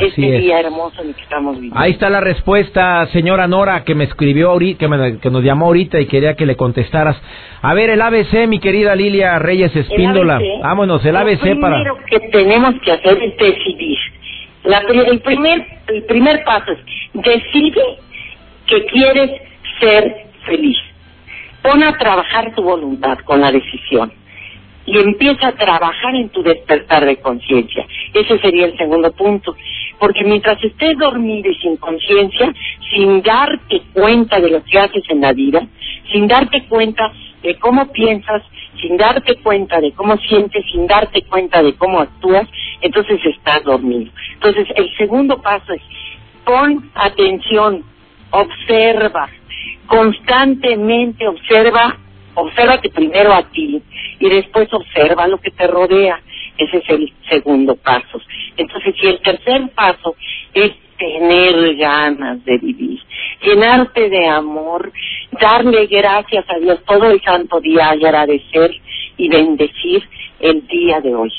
este 0.00 0.20
día 0.20 0.60
hermoso 0.60 1.02
en 1.02 1.08
el 1.08 1.14
que 1.16 1.22
estamos 1.22 1.56
viviendo. 1.56 1.78
Ahí 1.78 1.92
está 1.92 2.08
la 2.08 2.20
respuesta, 2.20 3.06
señora 3.08 3.48
Nora, 3.48 3.82
que 3.84 3.96
me 3.96 4.04
escribió 4.04 4.50
ahorita, 4.50 4.86
que, 5.20 5.30
nos 5.30 5.42
llamó 5.42 5.66
ahorita 5.66 5.98
y 5.98 6.06
quería 6.06 6.34
que 6.36 6.46
le 6.46 6.56
contestaras. 6.56 7.20
A 7.60 7.74
ver, 7.74 7.90
el 7.90 8.00
ABC, 8.00 8.46
mi 8.46 8.60
querida 8.60 8.94
Lilia 8.94 9.38
Reyes 9.40 9.74
Espíndola. 9.74 10.40
Vámonos, 10.62 11.04
el 11.04 11.16
ABC 11.16 11.60
para. 11.60 11.78
Lo 11.82 11.96
primero 11.96 11.98
que 12.08 12.20
tenemos 12.30 12.74
que 12.82 12.92
hacer 12.92 13.20
es 13.20 13.36
decidir. 13.36 13.98
La, 14.62 14.78
el, 14.78 15.20
primer, 15.20 15.66
el 15.88 16.04
primer 16.04 16.44
paso 16.44 16.72
es 16.72 16.78
decide 17.14 17.82
que 18.66 18.84
quieres 18.86 19.30
ser 19.80 20.26
feliz. 20.46 20.76
Pon 21.62 21.82
a 21.82 21.96
trabajar 21.98 22.54
tu 22.54 22.62
voluntad 22.62 23.18
con 23.20 23.40
la 23.40 23.52
decisión 23.52 24.12
y 24.86 24.98
empieza 24.98 25.48
a 25.48 25.52
trabajar 25.52 26.14
en 26.14 26.30
tu 26.30 26.42
despertar 26.42 27.04
de 27.04 27.16
conciencia. 27.16 27.86
Ese 28.14 28.38
sería 28.38 28.66
el 28.66 28.76
segundo 28.76 29.12
punto. 29.12 29.54
Porque 29.98 30.24
mientras 30.24 30.62
estés 30.64 30.96
dormido 30.96 31.50
y 31.50 31.54
sin 31.56 31.76
conciencia, 31.76 32.52
sin 32.90 33.22
darte 33.22 33.82
cuenta 33.92 34.40
de 34.40 34.50
lo 34.50 34.64
que 34.64 34.78
haces 34.78 35.02
en 35.10 35.20
la 35.20 35.32
vida, 35.32 35.66
sin 36.10 36.26
darte 36.26 36.64
cuenta 36.64 37.12
de 37.42 37.58
cómo 37.58 37.92
piensas, 37.92 38.42
sin 38.80 38.96
darte 38.96 39.36
cuenta 39.36 39.80
de 39.80 39.92
cómo 39.92 40.16
sientes, 40.16 40.64
sin 40.72 40.86
darte 40.86 41.22
cuenta 41.22 41.62
de 41.62 41.74
cómo 41.74 42.00
actúas, 42.00 42.48
entonces 42.80 43.20
estás 43.24 43.62
dormido. 43.64 44.10
Entonces, 44.34 44.66
el 44.74 44.88
segundo 44.96 45.40
paso 45.42 45.72
es 45.72 45.82
pon 46.44 46.90
atención, 46.94 47.84
observa, 48.30 49.28
constantemente 49.86 51.26
observa, 51.26 51.98
que 52.80 52.90
primero 52.90 53.32
a 53.32 53.42
ti 53.42 53.82
y 54.18 54.28
después 54.28 54.72
observa 54.72 55.26
lo 55.26 55.38
que 55.38 55.50
te 55.50 55.66
rodea. 55.66 56.20
Ese 56.56 56.78
es 56.78 56.88
el 56.88 57.12
segundo 57.28 57.76
paso. 57.76 58.20
Entonces, 58.56 58.94
si 59.00 59.06
el 59.08 59.20
tercer 59.20 59.68
paso 59.74 60.14
es 60.54 60.72
tener 60.96 61.76
ganas 61.76 62.44
de 62.44 62.58
vivir, 62.58 63.00
llenarte 63.42 64.08
de 64.10 64.26
amor, 64.26 64.92
darle 65.40 65.86
gracias 65.86 66.44
a 66.48 66.58
Dios 66.58 66.82
todo 66.86 67.10
el 67.10 67.20
santo 67.22 67.60
día 67.60 67.94
y 67.96 68.04
agradecer 68.04 68.74
y 69.16 69.28
bendecir 69.28 70.02
el 70.40 70.66
día 70.66 71.00
de 71.00 71.14
hoy. 71.14 71.32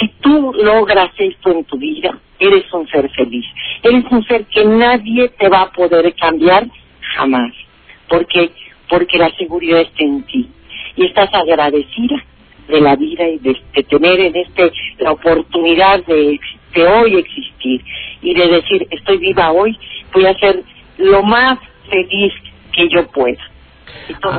Si 0.00 0.08
tú 0.20 0.52
logras 0.54 1.10
esto 1.18 1.50
en 1.50 1.64
tu 1.64 1.78
vida, 1.78 2.18
eres 2.38 2.72
un 2.72 2.88
ser 2.88 3.10
feliz. 3.10 3.44
Eres 3.82 4.04
un 4.10 4.24
ser 4.24 4.46
que 4.46 4.64
nadie 4.64 5.28
te 5.28 5.48
va 5.48 5.62
a 5.62 5.72
poder 5.72 6.14
cambiar 6.14 6.66
jamás 7.16 7.52
porque 8.08 8.50
porque 8.88 9.18
la 9.18 9.30
seguridad 9.36 9.80
está 9.80 10.04
en 10.04 10.22
ti. 10.24 10.48
Y 10.96 11.06
estás 11.06 11.32
agradecida 11.32 12.22
de 12.68 12.80
la 12.80 12.96
vida 12.96 13.28
y 13.28 13.38
de, 13.38 13.54
tener 13.84 14.20
en 14.20 14.36
este 14.36 14.72
la 14.98 15.12
oportunidad 15.12 16.04
de, 16.06 16.38
de 16.74 16.86
hoy 16.86 17.16
existir 17.16 17.82
y 18.22 18.34
de 18.34 18.48
decir 18.48 18.86
estoy 18.90 19.18
viva 19.18 19.52
hoy 19.52 19.76
voy 20.12 20.26
a 20.26 20.34
ser 20.34 20.62
lo 20.98 21.22
más 21.22 21.58
feliz 21.90 22.32
que 22.72 22.88
yo 22.88 23.06
pueda 23.08 23.42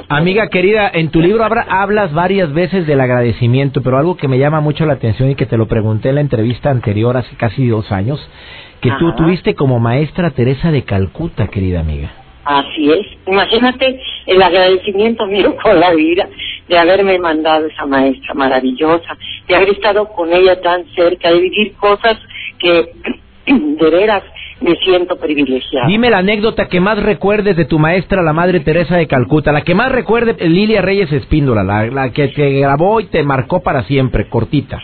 Amiga 0.10 0.50
querida, 0.50 0.90
en 0.94 1.10
tu 1.10 1.22
libro 1.22 1.44
hablas 1.44 2.14
varias 2.14 2.54
veces 2.54 2.86
del 2.86 3.00
agradecimiento, 3.00 3.82
pero 3.82 3.98
algo 3.98 4.18
que 4.18 4.28
me 4.28 4.38
llama 4.38 4.60
mucho 4.60 4.86
la 4.86 4.94
atención 4.94 5.30
y 5.30 5.36
que 5.36 5.46
te 5.46 5.58
lo 5.58 5.68
pregunté 5.68 6.10
en 6.10 6.16
la 6.16 6.22
entrevista 6.22 6.70
anterior 6.70 7.16
hace 7.16 7.36
casi 7.36 7.68
dos 7.68 7.92
años, 7.92 8.20
que 8.82 8.92
tú 9.00 9.14
tuviste 9.16 9.56
como 9.56 9.80
maestra 9.80 10.32
Teresa 10.32 10.72
de 10.72 10.84
Calcuta, 10.84 11.48
querida 11.48 11.80
amiga. 11.80 12.25
Así 12.46 12.92
es. 12.92 13.08
Imagínate 13.26 14.00
el 14.28 14.42
agradecimiento 14.42 15.26
mío 15.26 15.56
con 15.64 15.80
la 15.80 15.94
vida 15.94 16.30
de 16.68 16.78
haberme 16.78 17.18
mandado 17.20 17.66
esa 17.66 17.86
maestra 17.86 18.34
maravillosa, 18.34 19.18
de 19.48 19.56
haber 19.56 19.70
estado 19.70 20.08
con 20.10 20.32
ella 20.32 20.62
tan 20.62 20.86
cerca, 20.96 21.30
de 21.32 21.40
vivir 21.40 21.74
cosas 21.74 22.18
que 22.60 22.90
de 23.48 23.90
veras 23.90 24.24
me 24.62 24.76
siento 24.78 25.18
privilegiada. 25.18 25.88
Dime 25.88 26.10
la 26.10 26.20
anécdota 26.20 26.68
que 26.70 26.80
más 26.80 27.02
recuerdes 27.02 27.58
de 27.58 27.66
tu 27.66 27.78
maestra, 27.78 28.22
la 28.22 28.34
Madre 28.34 28.62
Teresa 28.62 28.96
de 28.96 29.08
Calcuta, 29.08 29.52
la 29.52 29.62
que 29.62 29.76
más 29.76 29.92
recuerde 29.92 30.36
Lilia 30.48 30.82
Reyes 30.82 31.12
Espíndola, 31.12 31.64
la, 31.64 31.86
la 31.88 32.12
que 32.12 32.30
te 32.30 32.60
grabó 32.60 33.00
y 33.00 33.08
te 33.08 33.24
marcó 33.24 33.62
para 33.62 33.84
siempre, 33.84 34.30
cortita. 34.30 34.82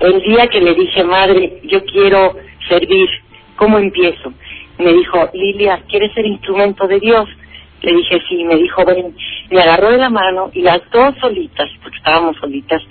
El 0.00 0.20
día 0.22 0.46
que 0.48 0.60
le 0.60 0.74
dije, 0.74 1.02
Madre, 1.04 1.60
yo 1.64 1.84
quiero 1.84 2.36
servir, 2.68 3.08
¿cómo 3.56 3.78
empiezo? 3.78 4.32
Me 4.78 4.92
dijo, 4.92 5.28
Lilia, 5.32 5.82
¿quieres 5.88 6.12
ser 6.14 6.26
instrumento 6.26 6.86
de 6.86 7.00
Dios? 7.00 7.28
Le 7.82 7.92
dije, 7.92 8.20
sí, 8.28 8.44
me 8.44 8.56
dijo, 8.56 8.84
ven, 8.84 9.14
me 9.50 9.60
agarró 9.60 9.90
de 9.90 9.98
la 9.98 10.10
mano 10.10 10.50
y 10.52 10.62
las 10.62 10.80
dos 10.90 11.14
solitas, 11.20 11.68
porque 11.82 11.96
estábamos 11.98 12.36
solitas, 12.36 12.82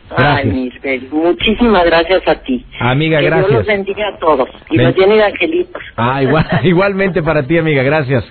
Gracias. 0.10 0.56
Ay, 0.84 1.08
muchísimas 1.12 1.86
gracias 1.86 2.28
a 2.28 2.36
ti. 2.36 2.66
Amiga, 2.80 3.20
que 3.20 3.26
gracias. 3.26 3.50
Dios 3.50 3.60
los 3.60 3.68
bendiga 3.68 4.08
a 4.08 4.18
todos 4.18 4.50
y 4.70 4.78
los 4.78 4.96
llene 4.96 5.16
de 5.16 5.24
angelitos. 5.24 5.82
Ah, 5.96 6.24
igual, 6.24 6.46
igualmente 6.64 7.22
para 7.22 7.44
ti, 7.44 7.58
amiga, 7.58 7.84
gracias. 7.84 8.24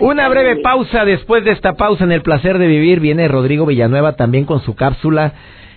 Una 0.00 0.28
breve 0.28 0.56
pausa. 0.56 1.04
Después 1.04 1.44
de 1.44 1.52
esta 1.52 1.74
pausa 1.74 2.04
en 2.04 2.12
el 2.12 2.22
placer 2.22 2.58
de 2.58 2.66
vivir, 2.66 3.00
viene 3.00 3.28
Rodrigo 3.28 3.66
Villanueva 3.66 4.16
también 4.16 4.44
con 4.44 4.60
su 4.60 4.74
cápsula. 4.74 5.32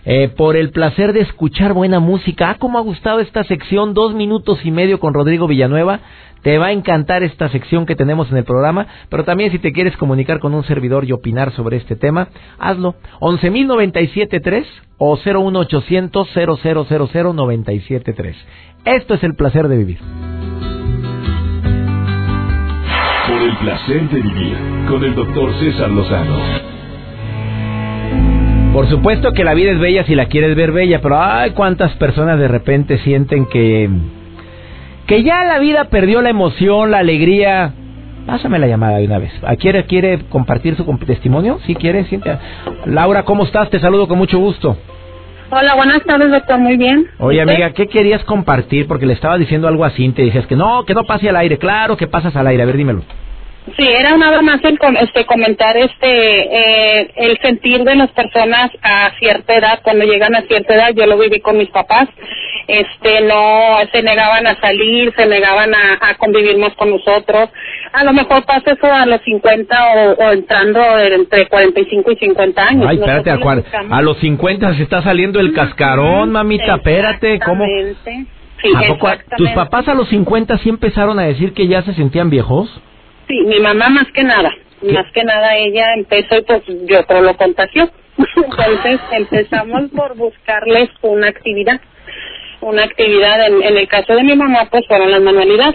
Eh, 0.06 0.30
por 0.36 0.58
el 0.58 0.72
placer 0.72 1.14
de 1.14 1.22
escuchar 1.22 1.74
buena 1.74 2.00
música. 2.00 2.50
Ah, 2.50 2.58
cómo 2.60 2.78
ha 2.78 2.82
gustado 2.82 3.20
esta 3.20 3.44
sección, 3.46 3.94
dos 3.94 4.14
minutos 4.14 4.60
y 4.66 4.72
medio 4.72 5.00
con 5.00 5.14
Rodrigo 5.14 5.48
Villanueva. 5.48 6.02
Te 6.42 6.58
va 6.58 6.68
a 6.68 6.72
encantar 6.74 7.24
esta 7.24 7.48
sección 7.50 7.86
que 7.86 7.96
tenemos 7.96 8.30
en 8.30 8.36
el 8.36 8.44
programa, 8.44 8.88
pero 9.08 9.24
también 9.24 9.52
si 9.52 9.60
te 9.60 9.72
quieres 9.72 9.96
comunicar 9.96 10.40
con 10.40 10.54
un 10.54 10.66
servidor 10.66 11.06
y 11.06 11.14
opinar 11.14 11.54
sobre 11.54 11.78
este 11.78 11.96
tema, 11.96 12.28
hazlo. 12.60 12.96
11.097.3 13.22 14.66
o 14.98 15.16
01800 15.16 16.28
0000973. 16.36 18.36
Esto 18.84 19.14
es 19.14 19.24
el 19.24 19.36
placer 19.36 19.70
de 19.70 19.78
vivir. 19.78 20.00
Por 23.26 23.42
el 23.42 23.58
placer 23.58 24.10
de 24.10 24.22
vivir 24.22 24.58
con 24.90 25.02
el 25.02 25.16
doctor 25.16 25.54
César 25.60 25.90
Lozano. 25.92 26.63
Por 28.74 28.90
supuesto 28.90 29.34
que 29.34 29.44
la 29.44 29.54
vida 29.54 29.72
es 29.72 29.80
bella 29.80 30.04
si 30.04 30.16
la 30.16 30.26
quieres 30.26 30.56
ver 30.56 30.72
bella, 30.72 31.00
pero 31.00 31.22
ay, 31.22 31.52
cuántas 31.52 31.94
personas 31.98 32.40
de 32.40 32.48
repente 32.48 32.98
sienten 32.98 33.46
que 33.46 33.88
que 35.06 35.22
ya 35.22 35.44
la 35.44 35.60
vida 35.60 35.86
perdió 35.86 36.24
la 36.24 36.32
emoción, 36.32 36.90
la 36.90 36.98
alegría. 36.98 37.72
Pásame 38.26 38.58
la 38.58 38.66
llamada 38.66 38.98
de 38.98 39.06
una 39.06 39.20
vez. 39.20 39.32
¿Quiere, 39.60 39.84
quiere 39.84 40.20
compartir 40.28 40.76
su 40.76 40.86
testimonio? 41.06 41.60
Si 41.60 41.68
¿Sí 41.68 41.76
quiere, 41.76 42.06
Cintia. 42.06 42.40
Laura, 42.86 43.24
¿cómo 43.24 43.44
estás? 43.44 43.70
Te 43.70 43.80
saludo 43.80 44.08
con 44.08 44.18
mucho 44.18 44.40
gusto. 44.40 44.76
Hola, 45.52 45.76
buenas 45.76 46.02
tardes, 46.04 46.32
doctor. 46.32 46.58
Muy 46.58 46.78
bien. 46.78 47.06
Oye, 47.20 47.42
amiga, 47.42 47.74
¿qué 47.74 47.88
querías 47.88 48.24
compartir? 48.24 48.88
Porque 48.88 49.06
le 49.06 49.14
estaba 49.14 49.38
diciendo 49.38 49.68
algo 49.68 49.86
a 49.86 49.92
Cintia 49.92 50.24
y 50.24 50.32
dices 50.32 50.48
que 50.48 50.56
no, 50.56 50.84
que 50.86 50.96
no 50.96 51.04
pase 51.04 51.30
al 51.30 51.36
aire. 51.36 51.60
Claro 51.60 51.96
que 51.96 52.08
pasas 52.08 52.36
al 52.36 52.48
aire. 52.48 52.64
A 52.64 52.66
ver, 52.66 52.78
dímelo. 52.78 53.04
Sí, 53.78 53.88
era 53.88 54.18
nada 54.18 54.42
más 54.42 54.60
el, 54.64 54.78
este, 55.00 55.26
comentar 55.26 55.78
este 55.78 57.00
eh, 57.02 57.12
el 57.16 57.38
sentir 57.40 57.84
de 57.86 57.96
las 57.96 58.12
personas 58.12 58.70
a 58.82 59.12
cierta 59.20 59.56
edad, 59.56 59.80
cuando 59.82 60.04
llegan 60.04 60.36
a 60.36 60.42
cierta 60.42 60.76
edad, 60.76 60.90
yo 60.94 61.06
lo 61.06 61.18
viví 61.18 61.40
con 61.40 61.58
mis 61.58 61.70
papás, 61.70 62.10
este 62.68 63.22
no 63.22 63.78
se 63.92 64.04
negaban 64.04 64.48
a 64.48 64.60
salir, 64.60 65.14
se 65.16 65.26
negaban 65.28 65.74
a, 65.74 66.16
convivir 66.18 66.58
más 66.58 66.74
con 66.76 66.90
nosotros. 66.90 67.50
A 67.94 68.04
lo 68.04 68.12
mejor 68.12 68.44
pasa 68.46 68.74
eso 68.74 68.86
a 68.92 69.06
los 69.06 69.22
50 69.22 69.76
o, 70.20 70.32
entrando 70.32 71.00
entre 71.00 71.48
45 71.48 72.12
y 72.12 72.16
50 72.18 72.62
años. 72.62 72.86
Ay, 72.90 72.98
espérate, 72.98 73.30
a, 73.30 73.98
a, 73.98 74.02
los 74.02 74.18
50 74.20 74.76
se 74.76 74.84
está 74.84 75.02
saliendo 75.04 75.40
el 75.40 75.54
cascarón, 75.54 76.32
mamita, 76.32 76.76
espérate, 76.76 77.40
¿cómo? 77.40 77.66
Sí, 77.66 78.72
¿Tus 79.38 79.50
papás 79.52 79.88
a 79.88 79.94
los 79.94 80.10
50 80.10 80.58
sí 80.60 80.70
empezaron 80.70 81.18
a 81.20 81.24
decir 81.24 81.54
que 81.54 81.68
ya 81.68 81.82
se 81.84 81.94
sentían 81.94 82.30
viejos? 82.30 82.70
Sí, 83.34 83.42
mi 83.48 83.60
mamá 83.60 83.90
más 83.90 84.06
que 84.14 84.24
nada, 84.24 84.52
más 84.84 85.12
que 85.12 85.24
nada 85.24 85.58
ella 85.58 85.96
empezó 85.96 86.38
y 86.38 86.42
pues 86.44 86.62
yo 86.86 87.00
otro 87.00 87.22
lo 87.22 87.36
contagió. 87.36 87.90
Entonces 88.36 89.00
empezamos 89.12 89.90
por 89.90 90.16
buscarles 90.16 90.90
una 91.02 91.30
actividad, 91.30 91.82
una 92.62 92.84
actividad, 92.84 93.48
en, 93.48 93.64
en 93.64 93.76
el 93.76 93.88
caso 93.88 94.14
de 94.14 94.24
mi 94.24 94.36
mamá 94.36 94.68
pues 94.70 94.86
fueron 94.88 95.10
las 95.10 95.22
manualidades. 95.22 95.74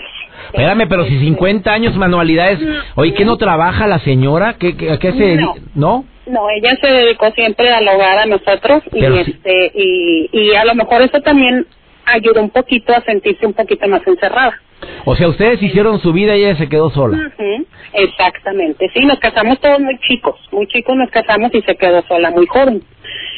Espérame, 0.52 0.88
pero 0.88 1.04
si 1.06 1.18
50 1.18 1.72
años 1.72 1.96
manualidades, 1.96 2.60
oye, 2.94 3.12
¿qué 3.14 3.24
no 3.24 3.36
trabaja 3.36 3.88
la 3.88 3.98
señora? 3.98 4.54
¿Qué, 4.60 4.76
qué, 4.76 4.96
qué 5.00 5.12
se 5.12 5.34
no. 5.74 6.04
no? 6.26 6.50
ella 6.50 6.76
se 6.80 6.92
dedicó 6.92 7.32
siempre 7.32 7.72
al 7.72 7.88
hogar 7.88 8.18
a 8.18 8.26
nosotros 8.26 8.84
y 8.92 9.04
este 9.04 9.72
y, 9.74 10.30
y 10.30 10.54
a 10.54 10.64
lo 10.64 10.76
mejor 10.76 11.02
eso 11.02 11.20
también 11.22 11.66
ayudó 12.08 12.42
un 12.42 12.50
poquito 12.50 12.94
a 12.94 13.02
sentirse 13.02 13.46
un 13.46 13.54
poquito 13.54 13.86
más 13.88 14.06
encerrada. 14.06 14.60
O 15.04 15.16
sea, 15.16 15.28
ustedes 15.28 15.62
hicieron 15.62 16.00
su 16.00 16.12
vida 16.12 16.36
y 16.36 16.44
ella 16.44 16.56
se 16.56 16.68
quedó 16.68 16.90
sola. 16.90 17.32
Exactamente, 17.92 18.90
sí, 18.94 19.04
nos 19.04 19.18
casamos 19.18 19.58
todos 19.60 19.80
muy 19.80 19.98
chicos, 20.00 20.36
muy 20.52 20.66
chicos 20.68 20.94
nos 20.96 21.10
casamos 21.10 21.52
y 21.54 21.62
se 21.62 21.76
quedó 21.76 22.02
sola 22.02 22.30
muy 22.30 22.46
joven. 22.46 22.82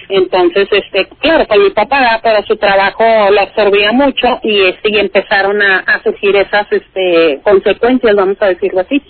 Entonces, 0.08 0.68
este, 0.72 1.06
claro, 1.20 1.46
pues 1.46 1.60
mi 1.60 1.70
papá 1.70 2.20
para 2.22 2.42
su 2.42 2.56
trabajo 2.56 3.04
lo 3.30 3.40
absorbía 3.40 3.92
mucho 3.92 4.40
y 4.42 4.62
este 4.62 4.90
y 4.90 4.98
empezaron 4.98 5.62
a, 5.62 5.78
a 5.78 6.02
surgir 6.02 6.34
esas 6.34 6.66
este 6.72 7.40
consecuencias, 7.44 8.16
vamos 8.16 8.36
a 8.40 8.48
decirlo 8.48 8.80
así. 8.80 9.00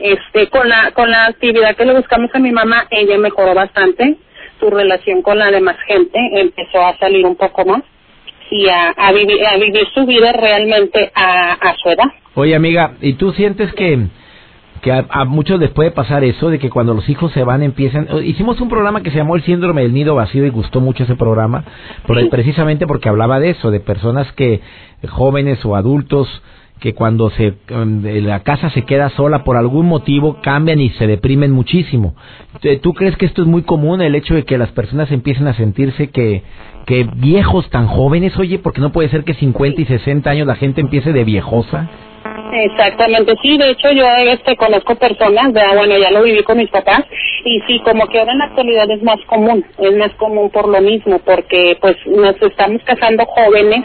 Este, 0.00 0.48
con 0.48 0.68
la 0.68 0.90
con 0.90 1.08
la 1.10 1.26
actividad 1.26 1.76
que 1.76 1.84
le 1.84 1.94
buscamos 1.94 2.30
a 2.34 2.40
mi 2.40 2.50
mamá, 2.50 2.88
ella 2.90 3.16
mejoró 3.16 3.54
bastante, 3.54 4.16
su 4.58 4.70
relación 4.70 5.22
con 5.22 5.38
la 5.38 5.52
demás 5.52 5.76
gente 5.86 6.18
empezó 6.32 6.84
a 6.84 6.98
salir 6.98 7.24
un 7.24 7.36
poco 7.36 7.64
más 7.64 7.82
y 8.50 8.66
a, 8.68 9.12
vivir, 9.12 9.44
a 9.46 9.56
vivir 9.56 9.86
su 9.94 10.06
vida 10.06 10.32
realmente 10.32 11.10
a, 11.14 11.74
su 11.82 11.88
edad. 11.90 12.06
Oye, 12.34 12.54
amiga, 12.54 12.94
¿y 13.00 13.14
tú 13.14 13.32
sientes 13.32 13.72
que, 13.74 14.06
que 14.82 14.92
a, 14.92 15.24
muchos 15.24 15.58
les 15.60 15.70
puede 15.70 15.90
pasar 15.90 16.24
eso, 16.24 16.50
de 16.50 16.58
que 16.58 16.70
cuando 16.70 16.94
los 16.94 17.08
hijos 17.08 17.32
se 17.32 17.44
van 17.44 17.62
empiezan... 17.62 18.08
Hicimos 18.24 18.60
un 18.60 18.68
programa 18.68 19.02
que 19.02 19.10
se 19.10 19.18
llamó 19.18 19.36
El 19.36 19.42
síndrome 19.42 19.82
del 19.82 19.94
nido 19.94 20.14
vacío 20.14 20.44
y 20.44 20.50
gustó 20.50 20.80
mucho 20.80 21.04
ese 21.04 21.16
programa, 21.16 21.64
precisamente 22.30 22.86
porque 22.86 23.08
hablaba 23.08 23.40
de 23.40 23.50
eso, 23.50 23.70
de 23.70 23.80
personas 23.80 24.30
que, 24.32 24.60
jóvenes 25.08 25.64
o 25.64 25.76
adultos, 25.76 26.28
que 26.80 26.94
cuando 26.94 27.30
se 27.30 27.54
la 27.68 28.42
casa 28.42 28.70
se 28.70 28.82
queda 28.82 29.08
sola 29.10 29.44
por 29.44 29.56
algún 29.56 29.86
motivo 29.86 30.38
cambian 30.42 30.80
y 30.80 30.90
se 30.90 31.06
deprimen 31.06 31.52
muchísimo. 31.52 32.14
¿Tú 32.82 32.92
crees 32.92 33.16
que 33.16 33.26
esto 33.26 33.42
es 33.42 33.48
muy 33.48 33.62
común 33.62 34.02
el 34.02 34.14
hecho 34.14 34.34
de 34.34 34.44
que 34.44 34.58
las 34.58 34.70
personas 34.72 35.10
empiecen 35.10 35.46
a 35.46 35.54
sentirse 35.54 36.10
que 36.10 36.42
que 36.86 37.06
viejos 37.16 37.68
tan 37.70 37.86
jóvenes, 37.86 38.36
oye, 38.38 38.58
porque 38.58 38.80
no 38.80 38.92
puede 38.92 39.08
ser 39.08 39.24
que 39.24 39.34
50 39.34 39.80
y 39.80 39.84
60 39.86 40.28
años 40.30 40.46
la 40.46 40.56
gente 40.56 40.80
empiece 40.80 41.12
de 41.12 41.24
viejosa. 41.24 41.88
Exactamente, 42.52 43.34
sí, 43.42 43.58
de 43.58 43.70
hecho 43.70 43.90
yo 43.90 44.06
este 44.26 44.56
conozco 44.56 44.94
personas, 44.94 45.52
de, 45.52 45.60
bueno, 45.76 45.98
ya 45.98 46.10
lo 46.10 46.22
viví 46.22 46.42
con 46.42 46.58
mis 46.58 46.70
papás 46.70 47.04
y 47.44 47.60
sí, 47.66 47.80
como 47.84 48.06
que 48.06 48.18
ahora 48.18 48.32
en 48.32 48.38
la 48.38 48.44
actualidad 48.44 48.90
es 48.90 49.02
más 49.02 49.18
común, 49.26 49.64
es 49.78 49.96
más 49.96 50.12
común 50.14 50.50
por 50.50 50.68
lo 50.68 50.80
mismo, 50.80 51.18
porque 51.20 51.76
pues 51.80 51.96
nos 52.06 52.40
estamos 52.40 52.80
casando 52.84 53.24
jóvenes 53.26 53.84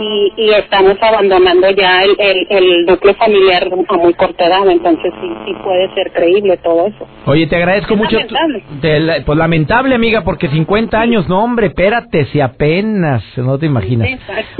y, 0.00 0.32
y 0.36 0.50
estamos 0.50 0.96
abandonando 1.00 1.70
ya 1.70 2.02
el, 2.04 2.16
el, 2.18 2.46
el 2.50 2.86
núcleo 2.86 3.14
familiar 3.14 3.68
a 3.88 3.94
muy 3.96 4.14
corta 4.14 4.46
edad, 4.46 4.68
entonces 4.70 5.12
sí, 5.20 5.28
sí 5.46 5.54
puede 5.62 5.92
ser 5.94 6.12
creíble 6.12 6.56
todo 6.58 6.86
eso. 6.86 7.06
Oye, 7.26 7.46
te 7.46 7.56
agradezco 7.56 7.94
Es 7.94 7.98
mucho. 8.00 8.18
lamentable. 8.18 9.22
pues 9.26 9.38
lamentable, 9.38 9.94
amiga, 9.94 10.22
porque 10.24 10.48
50 10.48 10.98
años, 11.00 11.28
no, 11.28 11.42
hombre, 11.44 11.66
espérate, 11.68 12.26
si 12.26 12.40
apenas, 12.40 13.22
no 13.36 13.58
te 13.58 13.66
imaginas. 13.66 14.08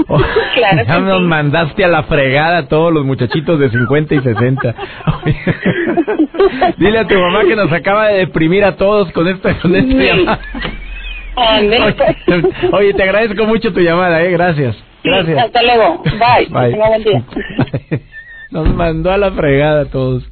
Oh, 0.07 0.17
Claro 0.55 0.83
ya 0.87 0.99
nos 0.99 1.19
sí. 1.19 1.25
mandaste 1.25 1.83
a 1.83 1.87
la 1.87 2.03
fregada 2.03 2.57
a 2.59 2.67
todos 2.67 2.93
los 2.93 3.03
muchachitos 3.05 3.59
de 3.59 3.69
50 3.69 4.15
y 4.15 4.19
60. 4.21 4.75
Oye, 5.23 5.35
Dile 6.77 6.99
a 6.99 7.07
tu 7.07 7.15
mamá 7.17 7.43
que 7.45 7.55
nos 7.55 7.71
acaba 7.71 8.07
de 8.09 8.19
deprimir 8.19 8.63
a 8.65 8.75
todos 8.75 9.11
con 9.11 9.27
esto. 9.27 9.49
Con 9.61 9.75
esta 9.75 9.91
Sí. 9.91 9.97
llamada. 10.07 10.39
Ándale, 11.35 11.93
pues. 11.93 12.15
Oye, 12.27 12.69
oye, 12.71 12.93
te 12.93 13.03
agradezco 13.03 13.45
mucho 13.45 13.73
tu 13.73 13.79
llamada, 13.79 14.21
eh, 14.23 14.31
gracias. 14.31 14.75
Sí, 15.03 15.09
Gracias. 15.09 15.37
hasta 15.45 15.61
luego. 15.63 16.01
Bye. 16.03 16.71
Tenga 16.71 16.87
buen 16.87 17.03
día. 17.03 17.23
Nos 18.51 18.73
mandó 18.75 19.11
a 19.11 19.17
la 19.17 19.31
fregada 19.31 19.81
a 19.81 19.85
todos. 19.85 20.23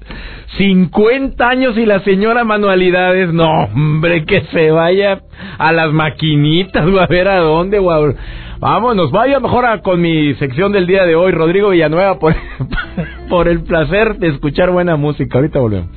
50 0.58 1.48
años 1.50 1.78
y 1.78 1.86
la 1.86 2.00
señora 2.02 2.44
manualidades. 2.44 3.34
No, 3.34 3.50
hombre, 3.64 4.26
que 4.26 4.42
se 4.52 4.70
vaya 4.72 5.22
a 5.58 5.72
las 5.72 5.92
maquinitas 5.92 6.86
o 6.86 7.00
a 7.00 7.08
ver 7.08 7.28
a 7.28 7.38
dónde. 7.40 7.80
o 7.80 7.92
a- 7.92 8.14
Vámonos, 8.60 9.10
vaya 9.12 9.40
mejor 9.40 9.66
a- 9.66 9.82
con 9.82 10.00
mi 10.00 10.36
sección 10.36 10.72
del 10.72 10.86
día 10.86 11.04
de 11.06 11.16
hoy, 11.16 11.32
Rodrigo 11.32 11.70
Villanueva, 11.70 12.20
por, 12.20 12.36
por 13.30 13.48
el 13.48 13.64
placer 13.64 14.18
de 14.18 14.28
escuchar 14.28 14.70
buena 14.70 14.96
música. 14.98 15.40
Ahorita 15.40 15.58
volvemos. 15.60 15.90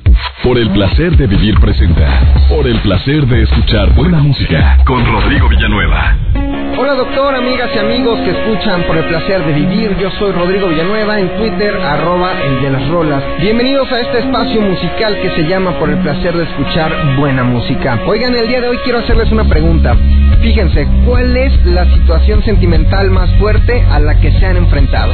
Por 0.43 0.57
el 0.57 0.69
placer 0.71 1.15
de 1.15 1.27
vivir 1.27 1.59
presenta. 1.59 2.07
Por 2.49 2.65
el 2.65 2.79
placer 2.79 3.27
de 3.27 3.43
escuchar 3.43 3.93
buena 3.93 4.17
música 4.17 4.79
con 4.87 5.05
Rodrigo 5.05 5.47
Villanueva. 5.47 6.17
Hola 6.77 6.93
doctor, 6.93 7.33
amigas 7.33 7.69
y 7.73 7.79
amigos 7.79 8.19
que 8.19 8.31
escuchan 8.31 8.83
por 8.83 8.97
el 8.97 9.05
placer 9.05 9.45
de 9.45 9.53
vivir. 9.53 9.95
Yo 9.97 10.11
soy 10.11 10.33
Rodrigo 10.33 10.67
Villanueva 10.67 11.21
en 11.21 11.29
Twitter, 11.37 11.73
arroba 11.73 12.33
el 12.43 12.61
de 12.63 12.69
las 12.69 12.87
rolas. 12.89 13.23
Bienvenidos 13.39 13.89
a 13.93 14.01
este 14.01 14.19
espacio 14.19 14.61
musical 14.61 15.17
que 15.21 15.29
se 15.31 15.47
llama 15.47 15.79
por 15.79 15.89
el 15.89 15.97
placer 15.99 16.35
de 16.35 16.43
escuchar 16.43 16.91
buena 17.17 17.45
música. 17.45 17.97
Oigan, 18.05 18.35
el 18.35 18.49
día 18.49 18.59
de 18.59 18.67
hoy 18.67 18.77
quiero 18.83 18.99
hacerles 18.99 19.31
una 19.31 19.45
pregunta. 19.45 19.95
Fíjense, 20.41 20.85
¿cuál 21.05 21.37
es 21.37 21.65
la 21.65 21.85
situación 21.93 22.43
sentimental 22.43 23.09
más 23.09 23.33
fuerte 23.39 23.85
a 23.89 23.99
la 24.01 24.19
que 24.19 24.33
se 24.33 24.45
han 24.45 24.57
enfrentado? 24.57 25.13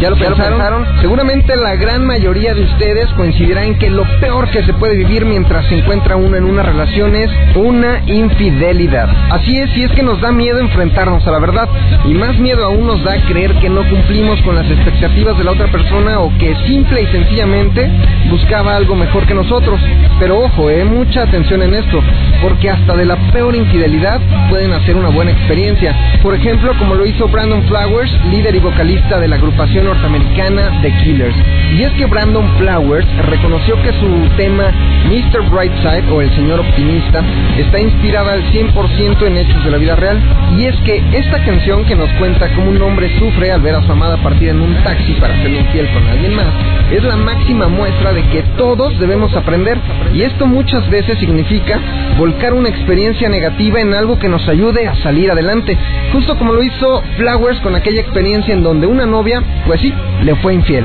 ¿Ya 0.00 0.10
lo 0.10 0.16
pensaron? 0.16 0.84
Seguramente 1.00 1.56
la 1.56 1.74
gran 1.74 2.04
mayoría 2.04 2.52
de 2.52 2.64
ustedes 2.64 3.06
coincidirá 3.14 3.64
en 3.64 3.78
que 3.78 3.88
lo 3.88 4.04
peor 4.20 4.50
que 4.50 4.62
se 4.62 4.74
puede 4.74 4.94
vivir 4.94 5.24
mientras 5.24 5.64
se 5.66 5.78
encuentra 5.78 6.16
uno 6.16 6.36
en 6.36 6.44
una 6.44 6.62
relación 6.62 7.16
es 7.16 7.30
una 7.54 8.02
infidelidad. 8.04 9.08
Así 9.30 9.56
es, 9.56 9.74
y 9.74 9.84
es 9.84 9.92
que 9.92 10.02
nos 10.02 10.20
da 10.20 10.32
miedo 10.32 10.58
enfrentarnos 10.58 11.26
a 11.26 11.30
la 11.30 11.38
verdad. 11.38 11.68
Y 12.04 12.12
más 12.12 12.38
miedo 12.38 12.66
aún 12.66 12.86
nos 12.86 13.02
da 13.04 13.16
creer 13.26 13.54
que 13.54 13.70
no 13.70 13.88
cumplimos 13.88 14.40
con 14.42 14.54
las 14.54 14.70
expectativas 14.70 15.38
de 15.38 15.44
la 15.44 15.52
otra 15.52 15.68
persona 15.68 16.20
o 16.20 16.30
que 16.36 16.54
simple 16.66 17.02
y 17.02 17.06
sencillamente 17.06 17.90
buscaba 18.28 18.76
algo 18.76 18.96
mejor 18.96 19.26
que 19.26 19.34
nosotros. 19.34 19.80
Pero 20.20 20.40
ojo, 20.40 20.68
eh, 20.68 20.84
mucha 20.84 21.22
atención 21.22 21.62
en 21.62 21.72
esto, 21.72 22.02
porque 22.42 22.68
hasta 22.68 22.94
de 22.96 23.06
la 23.06 23.16
peor 23.32 23.56
infidelidad 23.56 24.20
pueden 24.50 24.74
hacer 24.74 24.94
una 24.94 25.08
buena 25.08 25.30
experiencia. 25.30 26.20
Por 26.22 26.34
ejemplo, 26.34 26.72
como 26.78 26.94
lo 26.94 27.06
hizo 27.06 27.28
Brandon 27.28 27.62
Flowers, 27.62 28.12
líder 28.30 28.56
y 28.56 28.60
vocalista 28.60 29.18
de 29.18 29.28
la 29.28 29.36
agrupación 29.36 29.85
norteamericana 29.86 30.82
The 30.82 30.92
Killers. 31.02 31.36
Y 31.72 31.82
es 31.82 31.92
que 31.92 32.06
Brandon 32.06 32.46
Flowers 32.58 33.06
reconoció 33.26 33.80
que 33.82 33.92
su 33.92 34.28
tema 34.36 34.72
Mr. 35.06 35.48
Brightside 35.48 36.10
o 36.10 36.20
El 36.20 36.30
Señor 36.34 36.60
Optimista 36.60 37.22
está 37.56 37.80
inspirada 37.80 38.32
al 38.32 38.42
100% 38.52 39.26
en 39.26 39.36
hechos 39.36 39.64
de 39.64 39.70
la 39.70 39.78
vida 39.78 39.96
real. 39.96 40.20
Y 40.56 40.64
es 40.64 40.76
que 40.84 41.02
esta 41.12 41.42
canción 41.44 41.84
que 41.84 41.94
nos 41.94 42.10
cuenta 42.14 42.52
cómo 42.54 42.70
un 42.70 42.82
hombre 42.82 43.10
sufre 43.18 43.52
al 43.52 43.60
ver 43.60 43.76
a 43.76 43.82
su 43.82 43.92
amada 43.92 44.16
partida 44.18 44.50
en 44.50 44.60
un 44.60 44.74
taxi 44.82 45.14
para 45.14 45.36
serle 45.42 45.60
infiel 45.60 45.88
con 45.92 46.06
alguien 46.08 46.34
más, 46.34 46.52
es 46.90 47.02
la 47.02 47.16
máxima 47.16 47.68
muestra 47.68 48.12
de 48.12 48.22
que 48.28 48.42
todos 48.56 48.98
debemos 48.98 49.34
aprender. 49.36 49.78
Y 50.12 50.22
esto 50.22 50.46
muchas 50.46 50.88
veces 50.90 51.18
significa 51.18 51.80
volcar 52.18 52.54
una 52.54 52.68
experiencia 52.68 53.28
negativa 53.28 53.80
en 53.80 53.94
algo 53.94 54.18
que 54.18 54.28
nos 54.28 54.46
ayude 54.48 54.88
a 54.88 54.96
salir 54.96 55.30
adelante. 55.30 55.76
Justo 56.12 56.36
como 56.36 56.52
lo 56.52 56.62
hizo 56.62 57.02
Flowers 57.16 57.60
con 57.60 57.74
aquella 57.74 58.00
experiencia 58.00 58.54
en 58.54 58.62
donde 58.62 58.86
una 58.86 59.06
novia, 59.06 59.42
pues 59.66 59.75
le 60.22 60.34
fue 60.36 60.54
infiel. 60.54 60.84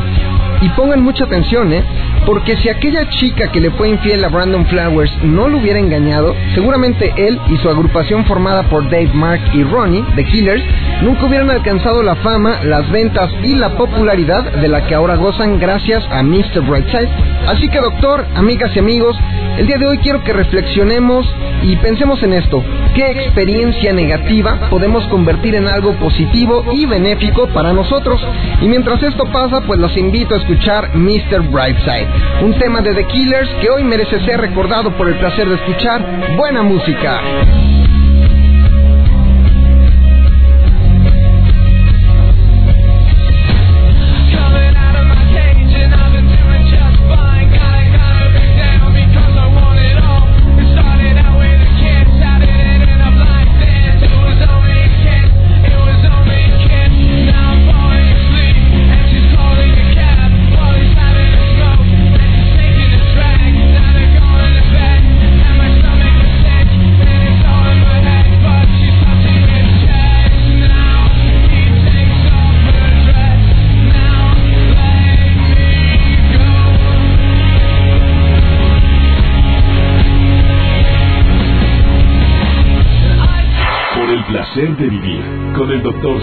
Y 0.61 0.69
pongan 0.69 1.01
mucha 1.01 1.23
atención, 1.23 1.73
¿eh? 1.73 1.83
Porque 2.25 2.55
si 2.57 2.69
aquella 2.69 3.09
chica 3.09 3.51
que 3.51 3.59
le 3.59 3.71
fue 3.71 3.89
infiel 3.89 4.23
a 4.23 4.29
Brandon 4.29 4.65
Flowers 4.67 5.11
no 5.23 5.47
lo 5.47 5.57
hubiera 5.57 5.79
engañado, 5.79 6.35
seguramente 6.53 7.11
él 7.17 7.39
y 7.49 7.57
su 7.57 7.69
agrupación 7.69 8.25
formada 8.25 8.63
por 8.63 8.83
Dave, 8.83 9.09
Mark 9.13 9.41
y 9.53 9.63
Ronnie, 9.63 10.05
The 10.15 10.23
Killers, 10.25 10.63
nunca 11.01 11.25
hubieran 11.25 11.49
alcanzado 11.49 12.03
la 12.03 12.15
fama, 12.15 12.59
las 12.63 12.89
ventas 12.91 13.31
y 13.41 13.55
la 13.55 13.69
popularidad 13.75 14.43
de 14.43 14.67
la 14.67 14.85
que 14.85 14.93
ahora 14.93 15.15
gozan 15.15 15.59
gracias 15.59 16.05
a 16.11 16.21
Mr. 16.21 16.61
Brightside. 16.61 17.09
Así 17.47 17.69
que 17.69 17.79
doctor, 17.79 18.25
amigas 18.35 18.71
y 18.75 18.79
amigos, 18.79 19.17
el 19.57 19.67
día 19.67 19.77
de 19.77 19.87
hoy 19.87 19.97
quiero 19.97 20.23
que 20.23 20.33
reflexionemos 20.33 21.27
y 21.63 21.75
pensemos 21.77 22.21
en 22.23 22.33
esto. 22.33 22.63
¿Qué 22.95 23.11
experiencia 23.11 23.93
negativa 23.93 24.69
podemos 24.69 25.05
convertir 25.07 25.55
en 25.55 25.67
algo 25.67 25.93
positivo 25.93 26.65
y 26.71 26.85
benéfico 26.85 27.47
para 27.47 27.73
nosotros? 27.73 28.21
Y 28.61 28.67
mientras 28.67 29.01
esto 29.03 29.25
pasa, 29.31 29.61
pues 29.61 29.79
los 29.79 29.95
invito 29.97 30.35
a 30.35 30.37
escuchar 30.37 30.95
Mr. 30.95 31.41
Brightside, 31.49 32.07
un 32.43 32.57
tema 32.59 32.81
de 32.81 32.93
The 32.93 33.05
Killers 33.07 33.49
que 33.61 33.69
hoy 33.69 33.83
merece 33.83 34.19
ser 34.25 34.39
recordado 34.39 34.91
por 34.91 35.07
el 35.07 35.15
placer 35.15 35.47
de 35.47 35.55
escuchar 35.55 36.03
buena 36.37 36.63
música. 36.63 37.21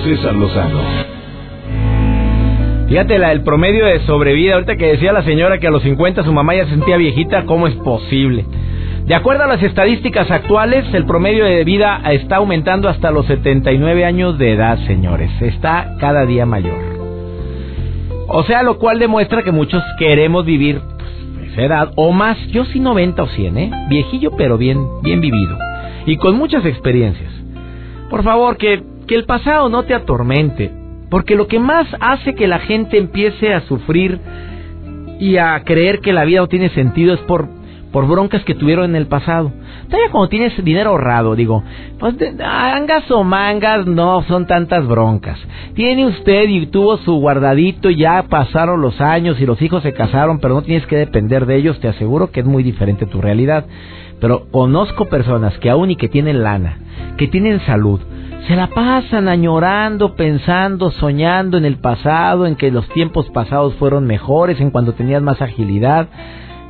César 0.09 0.35
Lozano. 0.35 0.81
Fíjate, 2.89 3.19
la, 3.19 3.33
el 3.33 3.43
promedio 3.43 3.85
de 3.85 4.01
sobrevida, 4.07 4.55
ahorita 4.55 4.77
que 4.77 4.87
decía 4.87 5.13
la 5.13 5.23
señora 5.23 5.59
que 5.59 5.67
a 5.67 5.71
los 5.71 5.83
50 5.83 6.25
su 6.25 6.33
mamá 6.33 6.55
ya 6.55 6.65
se 6.65 6.71
sentía 6.71 6.97
viejita, 6.97 7.45
¿cómo 7.45 7.67
es 7.67 7.75
posible? 7.75 8.47
De 9.05 9.15
acuerdo 9.15 9.45
a 9.45 9.47
las 9.47 9.63
estadísticas 9.63 10.31
actuales, 10.31 10.87
el 10.95 11.05
promedio 11.05 11.45
de 11.45 11.63
vida 11.65 12.01
está 12.11 12.37
aumentando 12.37 12.89
hasta 12.89 13.11
los 13.11 13.27
79 13.27 14.07
años 14.07 14.39
de 14.39 14.53
edad, 14.53 14.79
señores. 14.87 15.31
Está 15.43 15.97
cada 16.01 16.25
día 16.25 16.47
mayor. 16.47 16.79
O 18.29 18.43
sea, 18.45 18.63
lo 18.63 18.79
cual 18.79 18.99
demuestra 18.99 19.43
que 19.43 19.53
muchos 19.53 19.83
queremos 19.99 20.47
vivir 20.47 20.81
pues, 20.81 21.53
esa 21.53 21.63
edad 21.63 21.93
o 21.97 22.13
más. 22.13 22.39
Yo 22.49 22.65
sí 22.67 22.81
90 22.81 23.23
o 23.23 23.29
100, 23.29 23.59
¿eh? 23.59 23.71
Viejillo 23.91 24.31
pero 24.39 24.57
bien, 24.57 24.79
bien 25.03 25.21
vivido. 25.21 25.59
Y 26.07 26.17
con 26.17 26.37
muchas 26.37 26.65
experiencias. 26.65 27.31
Por 28.09 28.23
favor, 28.23 28.57
que, 28.57 28.83
que 29.09 29.17
el 29.17 29.25
pasado 29.25 29.69
no 29.69 29.83
te 29.83 29.95
atormente. 29.95 30.71
Porque 31.11 31.35
lo 31.35 31.49
que 31.49 31.59
más 31.59 31.87
hace 32.01 32.35
que 32.35 32.47
la 32.47 32.61
gente 32.61 32.99
empiece 32.99 33.53
a 33.55 33.63
sufrir 33.63 34.21
y 35.19 35.39
a 35.39 35.61
creer 35.65 36.01
que 36.01 36.13
la 36.13 36.25
vida 36.25 36.41
no 36.41 36.49
tiene 36.49 36.69
sentido 36.69 37.15
es 37.15 37.21
por, 37.21 37.49
por 37.91 38.07
broncas 38.07 38.45
que 38.45 38.55
tuvieron 38.55 38.85
en 38.91 38.97
el 38.97 39.07
pasado. 39.07 39.51
Todavía 39.87 40.11
cuando 40.13 40.29
tienes 40.29 40.63
dinero 40.63 40.91
ahorrado, 40.91 41.35
digo, 41.35 41.65
pues 41.99 42.15
angas 42.45 43.11
o 43.11 43.25
mangas 43.25 43.87
no 43.87 44.23
son 44.25 44.47
tantas 44.47 44.87
broncas. 44.87 45.39
Tiene 45.75 46.07
usted 46.07 46.47
y 46.49 46.67
tuvo 46.67 46.99
su 46.99 47.15
guardadito, 47.15 47.89
ya 47.89 48.25
pasaron 48.29 48.83
los 48.83 49.01
años 49.01 49.41
y 49.41 49.47
los 49.47 49.61
hijos 49.63 49.83
se 49.83 49.95
casaron, 49.95 50.41
pero 50.41 50.55
no 50.55 50.63
tienes 50.63 50.87
que 50.87 50.97
depender 50.97 51.47
de 51.47 51.57
ellos, 51.57 51.81
te 51.81 51.89
aseguro 51.89 52.31
que 52.31 52.41
es 52.41 52.47
muy 52.47 52.63
diferente 52.63 53.07
tu 53.07 53.23
realidad. 53.23 53.65
Pero 54.21 54.47
conozco 54.51 55.07
personas 55.07 55.57
que 55.59 55.71
aún 55.71 55.91
y 55.91 55.97
que 55.97 56.09
tienen 56.09 56.43
lana, 56.43 56.79
que 57.17 57.29
tienen 57.29 57.61
salud, 57.61 58.01
se 58.47 58.57
la 58.57 58.69
pasan 58.69 59.29
añorando, 59.29 60.15
pensando, 60.15 60.91
soñando 60.91 61.59
en 61.59 61.65
el 61.65 61.77
pasado, 61.77 62.47
en 62.47 62.57
que 62.57 62.71
los 62.71 62.89
tiempos 62.91 63.29
pasados 63.31 63.75
fueron 63.75 64.07
mejores, 64.07 64.61
en 64.61 64.71
cuando 64.71 64.95
tenías 64.95 65.23
más 65.23 65.43
agilidad. 65.43 66.09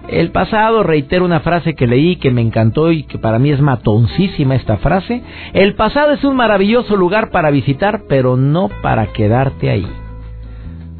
El 0.08 0.30
pasado, 0.30 0.82
reitero 0.82 1.24
una 1.24 1.40
frase 1.40 1.74
que 1.74 1.86
leí 1.86 2.16
que 2.16 2.30
me 2.30 2.40
encantó 2.40 2.90
y 2.90 3.02
que 3.02 3.18
para 3.18 3.38
mí 3.38 3.50
es 3.50 3.60
matoncísima 3.60 4.54
esta 4.54 4.78
frase. 4.78 5.22
El 5.52 5.74
pasado 5.74 6.12
es 6.12 6.24
un 6.24 6.34
maravilloso 6.34 6.96
lugar 6.96 7.30
para 7.30 7.50
visitar, 7.50 8.02
pero 8.08 8.36
no 8.36 8.70
para 8.82 9.08
quedarte 9.08 9.68
ahí. 9.68 9.86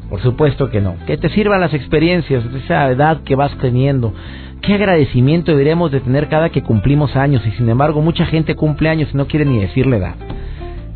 Por 0.09 0.21
supuesto 0.21 0.69
que 0.69 0.79
no. 0.79 0.95
Que 1.07 1.17
te 1.17 1.29
sirvan 1.29 1.59
las 1.59 1.73
experiencias, 1.73 2.43
esa 2.53 2.89
edad 2.89 3.21
que 3.23 3.35
vas 3.35 3.55
teniendo. 3.57 4.13
Qué 4.61 4.75
agradecimiento 4.75 5.51
deberíamos 5.51 5.91
de 5.91 6.01
tener 6.01 6.29
cada 6.29 6.49
que 6.49 6.61
cumplimos 6.61 7.15
años 7.15 7.45
y 7.45 7.51
sin 7.51 7.69
embargo 7.69 8.01
mucha 8.01 8.25
gente 8.25 8.55
cumple 8.55 8.89
años 8.89 9.09
y 9.13 9.17
no 9.17 9.27
quiere 9.27 9.45
ni 9.45 9.59
decirle 9.59 9.97
edad. 9.97 10.15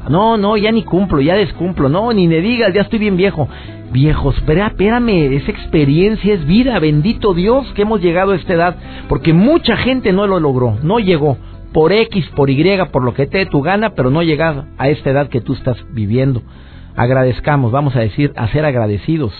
No, 0.09 0.37
no, 0.37 0.57
ya 0.57 0.71
ni 0.71 0.83
cumplo, 0.83 1.21
ya 1.21 1.35
descumplo. 1.35 1.89
No, 1.89 2.11
ni 2.11 2.27
me 2.27 2.41
digas, 2.41 2.73
ya 2.73 2.81
estoy 2.81 2.99
bien 2.99 3.17
viejo. 3.17 3.47
Viejos, 3.91 4.35
espera, 4.37 4.67
espérame, 4.67 5.33
esa 5.33 5.51
experiencia 5.51 6.33
es 6.33 6.45
vida. 6.45 6.77
Bendito 6.79 7.33
Dios 7.33 7.71
que 7.73 7.83
hemos 7.83 8.01
llegado 8.01 8.31
a 8.31 8.35
esta 8.35 8.53
edad. 8.53 8.75
Porque 9.07 9.33
mucha 9.33 9.77
gente 9.77 10.11
no 10.11 10.27
lo 10.27 10.39
logró, 10.39 10.77
no 10.83 10.99
llegó. 10.99 11.37
Por 11.71 11.91
X, 11.91 12.27
por 12.35 12.49
Y, 12.49 12.63
por 12.91 13.03
lo 13.03 13.13
que 13.13 13.25
te 13.25 13.39
dé 13.39 13.45
tu 13.45 13.61
gana, 13.61 13.91
pero 13.91 14.09
no 14.11 14.21
llegado 14.21 14.65
a 14.77 14.89
esta 14.89 15.09
edad 15.09 15.29
que 15.29 15.41
tú 15.41 15.53
estás 15.53 15.77
viviendo. 15.91 16.43
Agradezcamos, 16.95 17.71
vamos 17.71 17.95
a 17.95 18.01
decir, 18.01 18.31
a 18.35 18.47
ser 18.49 18.65
agradecidos. 18.65 19.33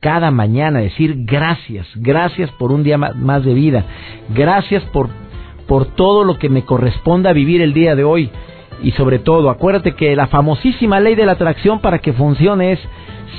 Cada 0.00 0.30
mañana 0.30 0.80
decir 0.80 1.14
gracias, 1.24 1.86
gracias 1.94 2.50
por 2.52 2.72
un 2.72 2.82
día 2.82 2.98
más 2.98 3.44
de 3.44 3.54
vida. 3.54 3.84
Gracias 4.34 4.82
por, 4.92 5.08
por 5.66 5.86
todo 5.94 6.24
lo 6.24 6.38
que 6.38 6.48
me 6.48 6.64
corresponda 6.64 7.32
vivir 7.32 7.60
el 7.60 7.72
día 7.72 7.94
de 7.94 8.04
hoy. 8.04 8.30
Y 8.82 8.92
sobre 8.92 9.18
todo, 9.18 9.50
acuérdate 9.50 9.94
que 9.94 10.14
la 10.16 10.26
famosísima 10.26 11.00
ley 11.00 11.14
de 11.14 11.26
la 11.26 11.32
atracción 11.32 11.80
para 11.80 11.98
que 11.98 12.12
funcione 12.12 12.72
es 12.72 12.80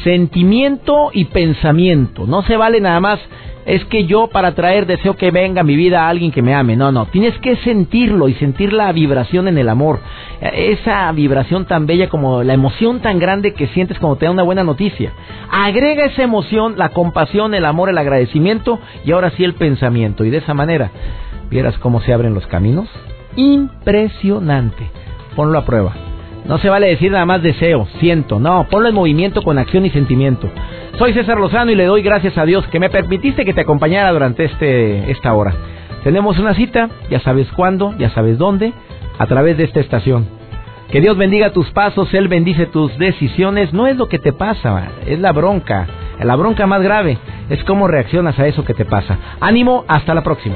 sentimiento 0.04 1.12
y 1.13 1.26
pensamiento. 1.26 2.26
No 2.26 2.41
se 2.43 2.58
vale 2.58 2.82
nada 2.82 3.00
más, 3.00 3.19
es 3.65 3.84
que 3.86 4.06
yo 4.06 4.28
para 4.28 4.56
traer 4.56 4.86
deseo 4.86 5.15
que 5.15 5.30
venga 5.30 5.62
a 5.62 5.63
mi 5.65 5.76
vida 5.76 6.04
a 6.04 6.10
alguien 6.10 6.32
que 6.32 6.41
me 6.41 6.56
ame. 6.56 6.78
No, 6.78 6.91
no, 6.91 7.06
tienes 7.08 7.38
que 7.39 7.58
sentirlo 7.58 8.30
y 8.30 8.34
sentir 8.36 8.71
la 8.71 8.91
vibración 8.93 9.47
en 9.50 9.58
el 9.58 9.67
amor. 9.67 10.00
Esa 10.41 11.12
vibración 11.12 11.65
tan 11.65 11.86
bella 11.86 12.08
como 12.08 12.43
la 12.43 12.54
emoción 12.54 13.02
tan 13.02 13.19
grande 13.19 13.54
que 13.54 13.67
sientes 13.67 14.00
cuando 14.00 14.15
te 14.15 14.26
da 14.26 14.32
una 14.32 14.43
buena 14.43 14.63
noticia. 14.63 15.12
Agrega 15.52 16.06
esa 16.06 16.23
emoción, 16.23 16.76
la 16.78 16.89
compasión, 16.89 17.54
el 17.54 17.65
amor, 17.65 17.89
el 17.89 17.97
agradecimiento 17.97 18.80
y 19.04 19.12
ahora 19.12 19.32
sí 19.32 19.43
el 19.43 19.54
pensamiento. 19.54 20.23
Y 20.23 20.30
de 20.30 20.38
esa 20.38 20.54
manera, 20.54 20.91
vieras 21.50 21.78
cómo 21.80 22.00
se 22.00 22.13
abren 22.13 22.34
los 22.34 22.47
caminos. 22.47 22.88
Impresionante. 23.36 24.89
Ponlo 25.38 25.60
a 25.60 25.65
prueba. 25.65 25.93
No 26.45 26.58
se 26.58 26.67
vale 26.67 26.88
decir 26.88 27.12
nada 27.12 27.28
más 27.28 27.43
deseo, 27.43 27.88
siento, 28.00 28.39
no, 28.39 28.65
ponlo 28.71 28.89
en 28.89 28.95
movimiento 28.95 29.43
con 29.43 29.60
acción 29.60 29.86
y 29.86 29.91
sentimiento. 29.91 30.50
Soy 30.97 31.13
César 31.13 31.38
Lozano 31.38 31.69
y 31.69 31.76
le 31.76 31.86
doy 31.86 32.02
gracias 32.02 32.39
a 32.39 32.45
Dios 32.45 32.65
que 32.69 32.80
me 32.80 32.89
permitiste 32.89 33.45
que 33.45 33.54
te 33.54 33.62
acompañara 33.62 34.12
durante 34.12 34.45
este 34.45 35.12
esta 35.12 35.32
hora. 35.36 35.54
Tenemos 36.04 36.39
una 36.39 36.56
cita, 36.56 36.89
ya 37.12 37.19
sabes 37.19 37.47
cuándo, 37.52 37.93
ya 38.00 38.10
sabes 38.10 38.39
dónde, 38.39 38.73
a 39.19 39.28
través 39.28 39.58
de 39.58 39.65
esta 39.65 39.80
estación. 39.80 40.26
Que 40.89 41.02
Dios 41.02 41.17
bendiga 41.17 41.54
tus 41.54 41.69
pasos, 41.69 42.12
Él 42.15 42.30
bendice 42.30 42.65
tus 42.65 42.97
decisiones. 42.97 43.73
No 43.73 43.86
es 43.86 43.95
lo 43.95 44.08
que 44.08 44.17
te 44.17 44.34
pasa, 44.34 44.88
es 45.06 45.19
la 45.19 45.34
bronca. 45.34 45.86
La 46.19 46.36
bronca 46.36 46.65
más 46.65 46.82
grave 46.82 47.19
es 47.52 47.63
cómo 47.65 47.88
reaccionas 47.88 48.39
a 48.39 48.47
eso 48.47 48.65
que 48.65 48.73
te 48.73 48.86
pasa. 48.86 49.19
Ánimo, 49.39 49.86
hasta 49.88 50.15
la 50.15 50.23
próxima. 50.23 50.56